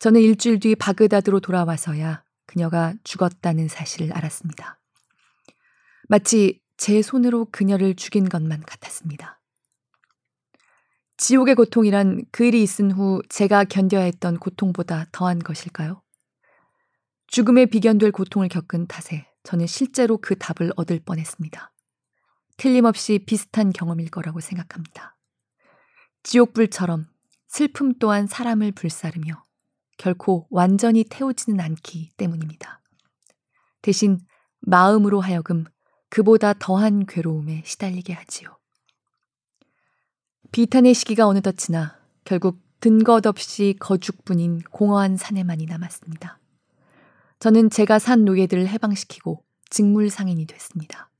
저는 0.00 0.20
일주일 0.20 0.58
뒤 0.58 0.74
바그다드로 0.74 1.38
돌아와서야 1.38 2.24
그녀가 2.46 2.92
죽었다는 3.04 3.68
사실을 3.68 4.12
알았습니다. 4.12 4.80
마치 6.08 6.60
제 6.76 7.02
손으로 7.02 7.46
그녀를 7.52 7.94
죽인 7.94 8.28
것만 8.28 8.62
같았습니다. 8.62 9.40
지옥의 11.26 11.54
고통이란 11.54 12.26
그 12.30 12.44
일이 12.44 12.62
있은 12.62 12.90
후 12.90 13.22
제가 13.30 13.64
견뎌야 13.64 14.02
했던 14.02 14.36
고통보다 14.36 15.06
더한 15.10 15.38
것일까요? 15.38 16.02
죽음에 17.28 17.64
비견될 17.64 18.12
고통을 18.12 18.48
겪은 18.48 18.88
탓에 18.88 19.26
저는 19.42 19.66
실제로 19.66 20.18
그 20.18 20.36
답을 20.36 20.72
얻을 20.76 21.00
뻔했습니다. 21.00 21.72
틀림없이 22.58 23.20
비슷한 23.20 23.72
경험일 23.72 24.10
거라고 24.10 24.40
생각합니다. 24.40 25.16
지옥불처럼 26.24 27.06
슬픔 27.48 27.94
또한 27.98 28.26
사람을 28.26 28.72
불사르며 28.72 29.44
결코 29.96 30.46
완전히 30.50 31.04
태우지는 31.04 31.58
않기 31.58 32.10
때문입니다. 32.18 32.82
대신 33.80 34.20
마음으로 34.60 35.22
하여금 35.22 35.64
그보다 36.10 36.52
더한 36.52 37.06
괴로움에 37.06 37.62
시달리게 37.64 38.12
하지요. 38.12 38.58
비탄의 40.54 40.94
시기가 40.94 41.26
어느덧 41.26 41.58
지나 41.58 41.98
결국 42.24 42.60
든 42.78 43.02
것 43.02 43.26
없이 43.26 43.74
거죽뿐인 43.80 44.60
공허한 44.70 45.16
사내만이 45.16 45.66
남았습니다. 45.66 46.38
저는 47.40 47.70
제가 47.70 47.98
산 47.98 48.24
노예들을 48.24 48.68
해방시키고 48.68 49.42
직물 49.68 50.10
상인이 50.10 50.46
됐습니다. 50.46 51.10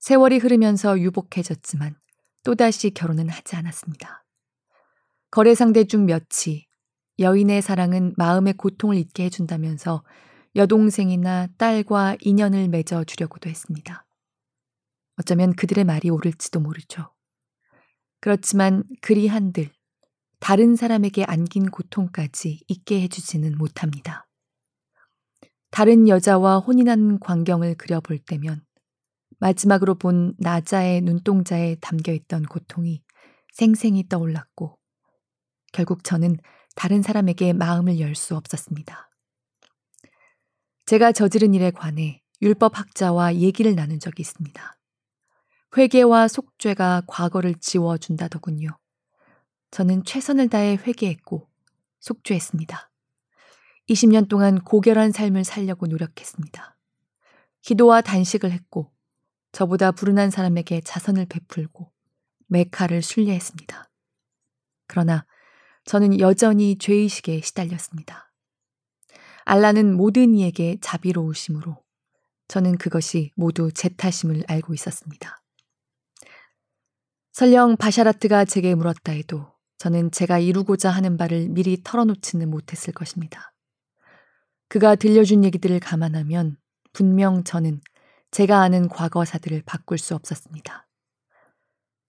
세월이 0.00 0.38
흐르면서 0.38 0.98
유복해졌지만 0.98 1.94
또다시 2.42 2.90
결혼은 2.90 3.28
하지 3.28 3.54
않았습니다. 3.54 4.24
거래 5.30 5.54
상대 5.54 5.84
중 5.84 6.04
몇이 6.04 6.66
여인의 7.20 7.62
사랑은 7.62 8.14
마음의 8.16 8.54
고통을 8.54 8.96
잊게 8.96 9.26
해준다면서 9.26 10.02
여동생이나 10.56 11.50
딸과 11.56 12.16
인연을 12.20 12.66
맺어 12.66 13.04
주려고도 13.04 13.48
했습니다. 13.48 14.04
어쩌면 15.18 15.52
그들의 15.52 15.84
말이 15.84 16.10
옳을지도 16.10 16.58
모르죠. 16.58 17.13
그렇지만 18.24 18.84
그리 19.02 19.26
한들 19.26 19.68
다른 20.40 20.76
사람에게 20.76 21.24
안긴 21.24 21.70
고통까지 21.70 22.64
잊게 22.68 23.02
해주지는 23.02 23.58
못합니다. 23.58 24.26
다른 25.70 26.08
여자와 26.08 26.60
혼인한 26.60 27.20
광경을 27.20 27.74
그려볼 27.74 28.16
때면 28.20 28.64
마지막으로 29.40 29.96
본 29.96 30.34
나자의 30.38 31.02
눈동자에 31.02 31.76
담겨 31.82 32.14
있던 32.14 32.44
고통이 32.44 33.02
생생히 33.52 34.08
떠올랐고 34.08 34.78
결국 35.74 36.02
저는 36.02 36.38
다른 36.76 37.02
사람에게 37.02 37.52
마음을 37.52 38.00
열 38.00 38.14
수 38.14 38.36
없었습니다. 38.36 39.10
제가 40.86 41.12
저지른 41.12 41.52
일에 41.52 41.70
관해 41.70 42.22
율법학자와 42.40 43.34
얘기를 43.34 43.74
나눈 43.74 44.00
적이 44.00 44.22
있습니다. 44.22 44.73
회개와 45.76 46.28
속죄가 46.28 47.02
과거를 47.06 47.56
지워준다더군요. 47.56 48.68
저는 49.70 50.04
최선을 50.04 50.48
다해 50.48 50.76
회개했고 50.76 51.48
속죄했습니다. 52.00 52.90
20년 53.88 54.28
동안 54.28 54.60
고결한 54.60 55.10
삶을 55.10 55.44
살려고 55.44 55.86
노력했습니다. 55.86 56.76
기도와 57.62 58.02
단식을 58.02 58.52
했고 58.52 58.92
저보다 59.52 59.90
불운한 59.90 60.30
사람에게 60.30 60.80
자선을 60.82 61.26
베풀고 61.26 61.90
메카를 62.46 63.02
순례했습니다. 63.02 63.90
그러나 64.86 65.26
저는 65.84 66.20
여전히 66.20 66.78
죄의식에 66.78 67.40
시달렸습니다. 67.40 68.32
알라는 69.44 69.94
모든 69.94 70.34
이에게 70.34 70.78
자비로우심으로 70.80 71.82
저는 72.48 72.78
그것이 72.78 73.32
모두 73.34 73.72
제 73.72 73.88
탓임을 73.88 74.44
알고 74.46 74.72
있었습니다. 74.74 75.43
설령 77.34 77.76
바샤라트가 77.76 78.44
제게 78.44 78.76
물었다 78.76 79.10
해도 79.10 79.48
저는 79.78 80.12
제가 80.12 80.38
이루고자 80.38 80.88
하는 80.90 81.16
바를 81.16 81.48
미리 81.48 81.82
털어놓지는 81.82 82.48
못했을 82.48 82.94
것입니다. 82.94 83.52
그가 84.68 84.94
들려준 84.94 85.42
얘기들을 85.42 85.80
감안하면 85.80 86.56
분명 86.92 87.42
저는 87.42 87.80
제가 88.30 88.60
아는 88.60 88.88
과거사들을 88.88 89.64
바꿀 89.66 89.98
수 89.98 90.14
없었습니다. 90.14 90.86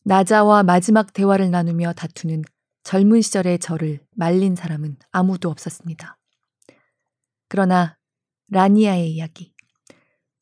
나자와 0.03 0.61
마지막 0.61 1.11
대화를 1.11 1.49
나누며 1.49 1.93
다투는 1.93 2.43
젊은 2.83 3.23
시절의 3.23 3.57
저를 3.57 4.05
말린 4.11 4.55
사람은 4.55 4.97
아무도 5.11 5.49
없었습니다. 5.49 6.19
그러나 7.49 7.97
라니아의 8.49 9.11
이야기, 9.11 9.55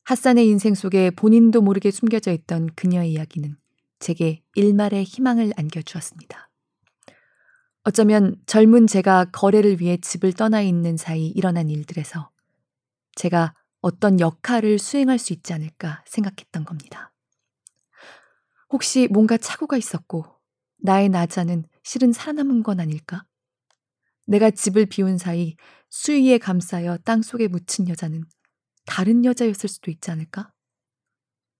핫산의 0.04 0.46
인생 0.46 0.74
속에 0.74 1.10
본인도 1.10 1.62
모르게 1.62 1.90
숨겨져 1.90 2.32
있던 2.32 2.68
그녀의 2.76 3.12
이야기는 3.12 3.56
제게 3.98 4.42
일말의 4.54 5.04
희망을 5.04 5.52
안겨주었습니다. 5.56 6.50
어쩌면 7.84 8.36
젊은 8.46 8.86
제가 8.86 9.26
거래를 9.26 9.80
위해 9.80 9.98
집을 9.98 10.32
떠나 10.32 10.62
있는 10.62 10.96
사이 10.96 11.26
일어난 11.28 11.68
일들에서 11.68 12.30
제가 13.14 13.54
어떤 13.80 14.20
역할을 14.20 14.78
수행할 14.78 15.18
수 15.18 15.34
있지 15.34 15.52
않을까 15.52 16.02
생각했던 16.06 16.64
겁니다. 16.64 17.12
혹시 18.70 19.06
뭔가 19.10 19.36
착오가 19.36 19.76
있었고 19.76 20.24
나의 20.78 21.10
나자는 21.10 21.64
실은 21.82 22.12
살아남은 22.12 22.62
건 22.62 22.80
아닐까? 22.80 23.26
내가 24.26 24.50
집을 24.50 24.86
비운 24.86 25.18
사이 25.18 25.56
수위에 25.90 26.38
감싸여 26.38 26.98
땅 27.04 27.20
속에 27.20 27.48
묻힌 27.48 27.88
여자는 27.88 28.24
다른 28.86 29.24
여자였을 29.24 29.68
수도 29.68 29.90
있지 29.90 30.10
않을까? 30.10 30.50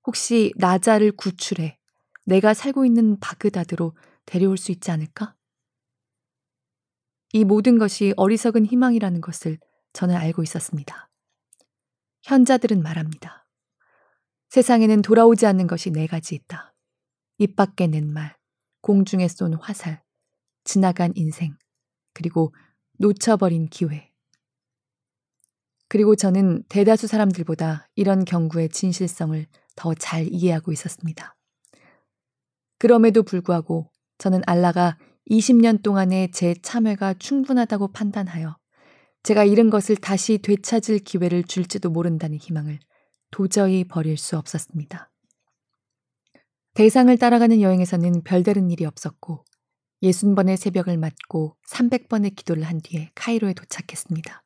혹시 0.07 0.53
나자를 0.57 1.12
구출해 1.12 1.78
내가 2.25 2.55
살고 2.55 2.85
있는 2.85 3.18
바그다드로 3.20 3.97
데려올 4.27 4.57
수 4.57 4.72
있지 4.72 4.91
않을까? 4.91 5.35
이 7.33 7.45
모든 7.45 7.79
것이 7.79 8.14
어리석은 8.16 8.66
희망이라는 8.66 9.20
것을 9.20 9.59
저는 9.93 10.14
알고 10.16 10.43
있었습니다. 10.43 11.11
현자들은 12.22 12.83
말합니다. 12.83 13.47
세상에는 14.49 15.03
돌아오지 15.03 15.47
않는 15.47 15.66
것이 15.66 15.91
네 15.91 16.07
가지 16.07 16.35
있다. 16.35 16.75
입 17.39 17.57
밖에 17.57 17.87
낸 17.87 18.12
말, 18.12 18.37
공중에 18.81 19.27
쏜 19.29 19.55
화살, 19.55 20.03
지나간 20.62 21.12
인생, 21.16 21.57
그리고 22.12 22.55
놓쳐버린 22.99 23.66
기회. 23.66 24.12
그리고 25.89 26.16
저는 26.16 26.62
대다수 26.68 27.07
사람들보다 27.07 27.89
이런 27.95 28.25
경구의 28.25 28.68
진실성을 28.70 29.47
더 29.77 29.95
잘 29.95 30.29
이해하고 30.31 30.72
있었습니다. 30.72 31.37
그럼에도 32.85 33.22
불구하고 33.22 33.91
저는 34.18 34.43
알라가 34.47 34.99
20년 35.30 35.82
동안의 35.82 36.32
제 36.32 36.55
참회가 36.61 37.14
충분하다고 37.14 37.93
판단하여 37.93 38.59
제가 39.22 39.45
잃은 39.45 39.70
것을 39.70 39.97
다시 39.97 40.37
되찾을 40.37 40.99
기회를 40.99 41.45
줄지도 41.45 41.89
모른다는 41.89 42.37
희망을 42.37 42.78
도저히 43.30 43.85
버릴 43.85 44.18
수 44.18 44.37
없었습니다. 44.37 45.11
대상을 46.74 47.16
따라가는 47.16 47.62
여행에서는 47.62 48.22
별다른 48.22 48.70
일이 48.70 48.85
없었고 48.85 49.47
60번의 50.03 50.59
새벽을 50.59 50.99
맞고 50.99 51.57
300번의 51.66 52.37
기도를 52.37 52.64
한 52.64 52.82
뒤에 52.82 53.09
카이로에 53.14 53.55
도착했습니다. 53.55 54.45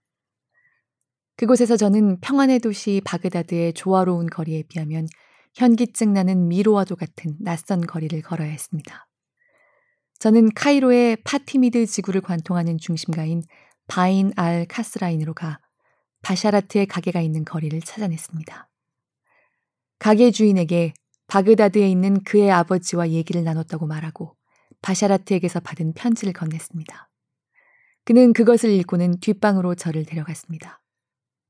그곳에서 1.34 1.76
저는 1.76 2.20
평안의 2.20 2.60
도시 2.60 3.02
바그다드의 3.04 3.72
조화로운 3.72 4.28
거리에 4.28 4.62
비하면 4.68 5.08
현기증 5.58 6.12
나는 6.12 6.46
미로와도 6.46 6.94
같은 6.94 7.34
낯선 7.40 7.80
거리를 7.80 8.22
걸어야 8.22 8.48
했습니다. 8.48 9.08
저는 10.20 10.50
카이로의 10.54 11.16
파티미드 11.24 11.84
지구를 11.84 12.20
관통하는 12.20 12.78
중심가인 12.78 13.42
바인 13.88 14.30
알 14.36 14.66
카스라인으로 14.66 15.34
가 15.34 15.58
바샤라트의 16.22 16.86
가게가 16.86 17.20
있는 17.20 17.44
거리를 17.44 17.80
찾아냈습니다. 17.80 18.68
가게 19.98 20.30
주인에게 20.30 20.94
바그다드에 21.26 21.88
있는 21.88 22.22
그의 22.22 22.52
아버지와 22.52 23.10
얘기를 23.10 23.42
나눴다고 23.42 23.88
말하고 23.88 24.36
바샤라트에게서 24.80 25.58
받은 25.58 25.94
편지를 25.94 26.32
건넸습니다. 26.34 27.08
그는 28.04 28.32
그것을 28.32 28.70
읽고는 28.70 29.18
뒷방으로 29.18 29.74
저를 29.74 30.04
데려갔습니다. 30.04 30.80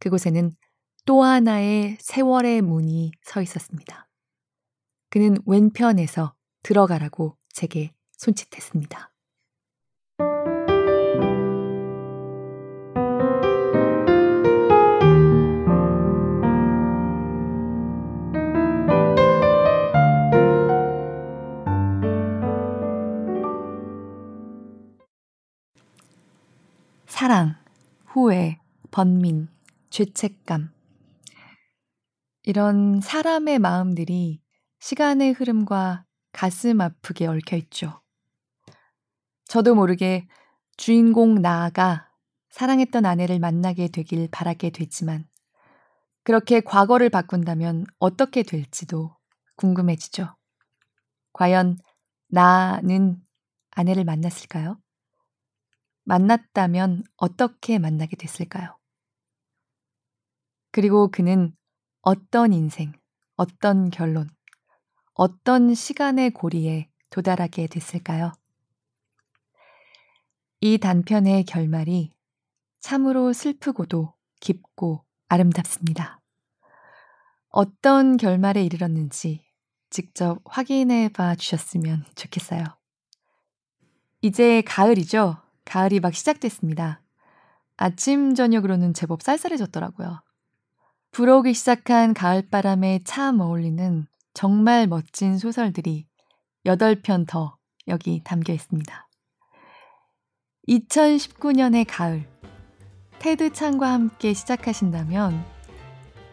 그곳에는 0.00 0.52
또 1.08 1.22
하나의 1.22 1.96
세월의 2.00 2.60
문이 2.60 3.12
서 3.22 3.40
있었습니다. 3.40 4.10
그는 5.08 5.38
왼편에서 5.46 6.34
들어가라고 6.62 7.34
제게 7.48 7.94
손짓했습니다. 8.18 9.10
사랑, 27.06 27.56
후회, 28.04 28.58
번민, 28.90 29.48
죄책감. 29.88 30.77
이런 32.48 33.02
사람의 33.02 33.58
마음들이 33.58 34.40
시간의 34.78 35.32
흐름과 35.32 36.06
가슴 36.32 36.80
아프게 36.80 37.26
얽혀 37.26 37.56
있죠. 37.56 38.00
저도 39.44 39.74
모르게 39.74 40.26
주인공 40.78 41.42
나아가 41.42 42.10
사랑했던 42.48 43.04
아내를 43.04 43.38
만나게 43.38 43.88
되길 43.88 44.28
바라게 44.30 44.70
됐지만 44.70 45.28
그렇게 46.22 46.60
과거를 46.62 47.10
바꾼다면 47.10 47.84
어떻게 47.98 48.42
될지도 48.42 49.14
궁금해지죠. 49.56 50.34
과연 51.34 51.76
나는 52.28 53.20
아내를 53.72 54.04
만났을까요? 54.04 54.80
만났다면 56.04 57.02
어떻게 57.18 57.78
만나게 57.78 58.16
됐을까요? 58.16 58.78
그리고 60.72 61.10
그는 61.10 61.54
어떤 62.10 62.54
인생, 62.54 62.94
어떤 63.36 63.90
결론, 63.90 64.30
어떤 65.12 65.74
시간의 65.74 66.30
고리에 66.30 66.88
도달하게 67.10 67.66
됐을까요? 67.66 68.32
이 70.62 70.78
단편의 70.78 71.44
결말이 71.44 72.14
참으로 72.80 73.34
슬프고도 73.34 74.14
깊고 74.40 75.04
아름답습니다. 75.28 76.22
어떤 77.50 78.16
결말에 78.16 78.64
이르렀는지 78.64 79.44
직접 79.90 80.40
확인해 80.46 81.10
봐 81.10 81.34
주셨으면 81.34 82.06
좋겠어요. 82.14 82.64
이제 84.22 84.62
가을이죠? 84.62 85.36
가을이 85.66 86.00
막 86.00 86.14
시작됐습니다. 86.14 87.02
아침, 87.76 88.34
저녁으로는 88.34 88.94
제법 88.94 89.20
쌀쌀해졌더라고요. 89.20 90.22
불어오기 91.10 91.54
시작한 91.54 92.14
가을바람에 92.14 93.00
참 93.04 93.40
어울리는 93.40 94.06
정말 94.34 94.86
멋진 94.86 95.38
소설들이 95.38 96.06
8편 96.64 97.26
더 97.26 97.56
여기 97.88 98.22
담겨 98.22 98.52
있습니다. 98.52 99.08
2019년의 100.68 101.86
가을, 101.88 102.28
테드 103.18 103.52
창과 103.52 103.90
함께 103.90 104.34
시작하신다면 104.34 105.44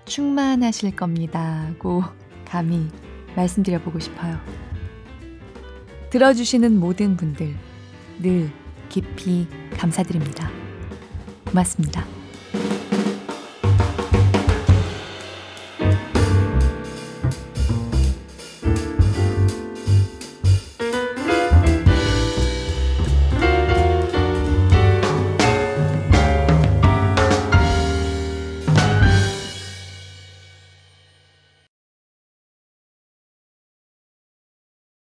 충만하실 0.06 0.96
겁니다고 0.96 2.04
감히 2.46 2.90
말씀드려보고 3.36 4.00
싶어요. 4.00 4.38
들어주시는 6.12 6.80
모든 6.80 7.18
분들 7.18 7.56
늘 8.22 8.52
깊이 8.90 9.48
감사드립니다. 9.78 10.50
고맙습니다. 11.46 12.15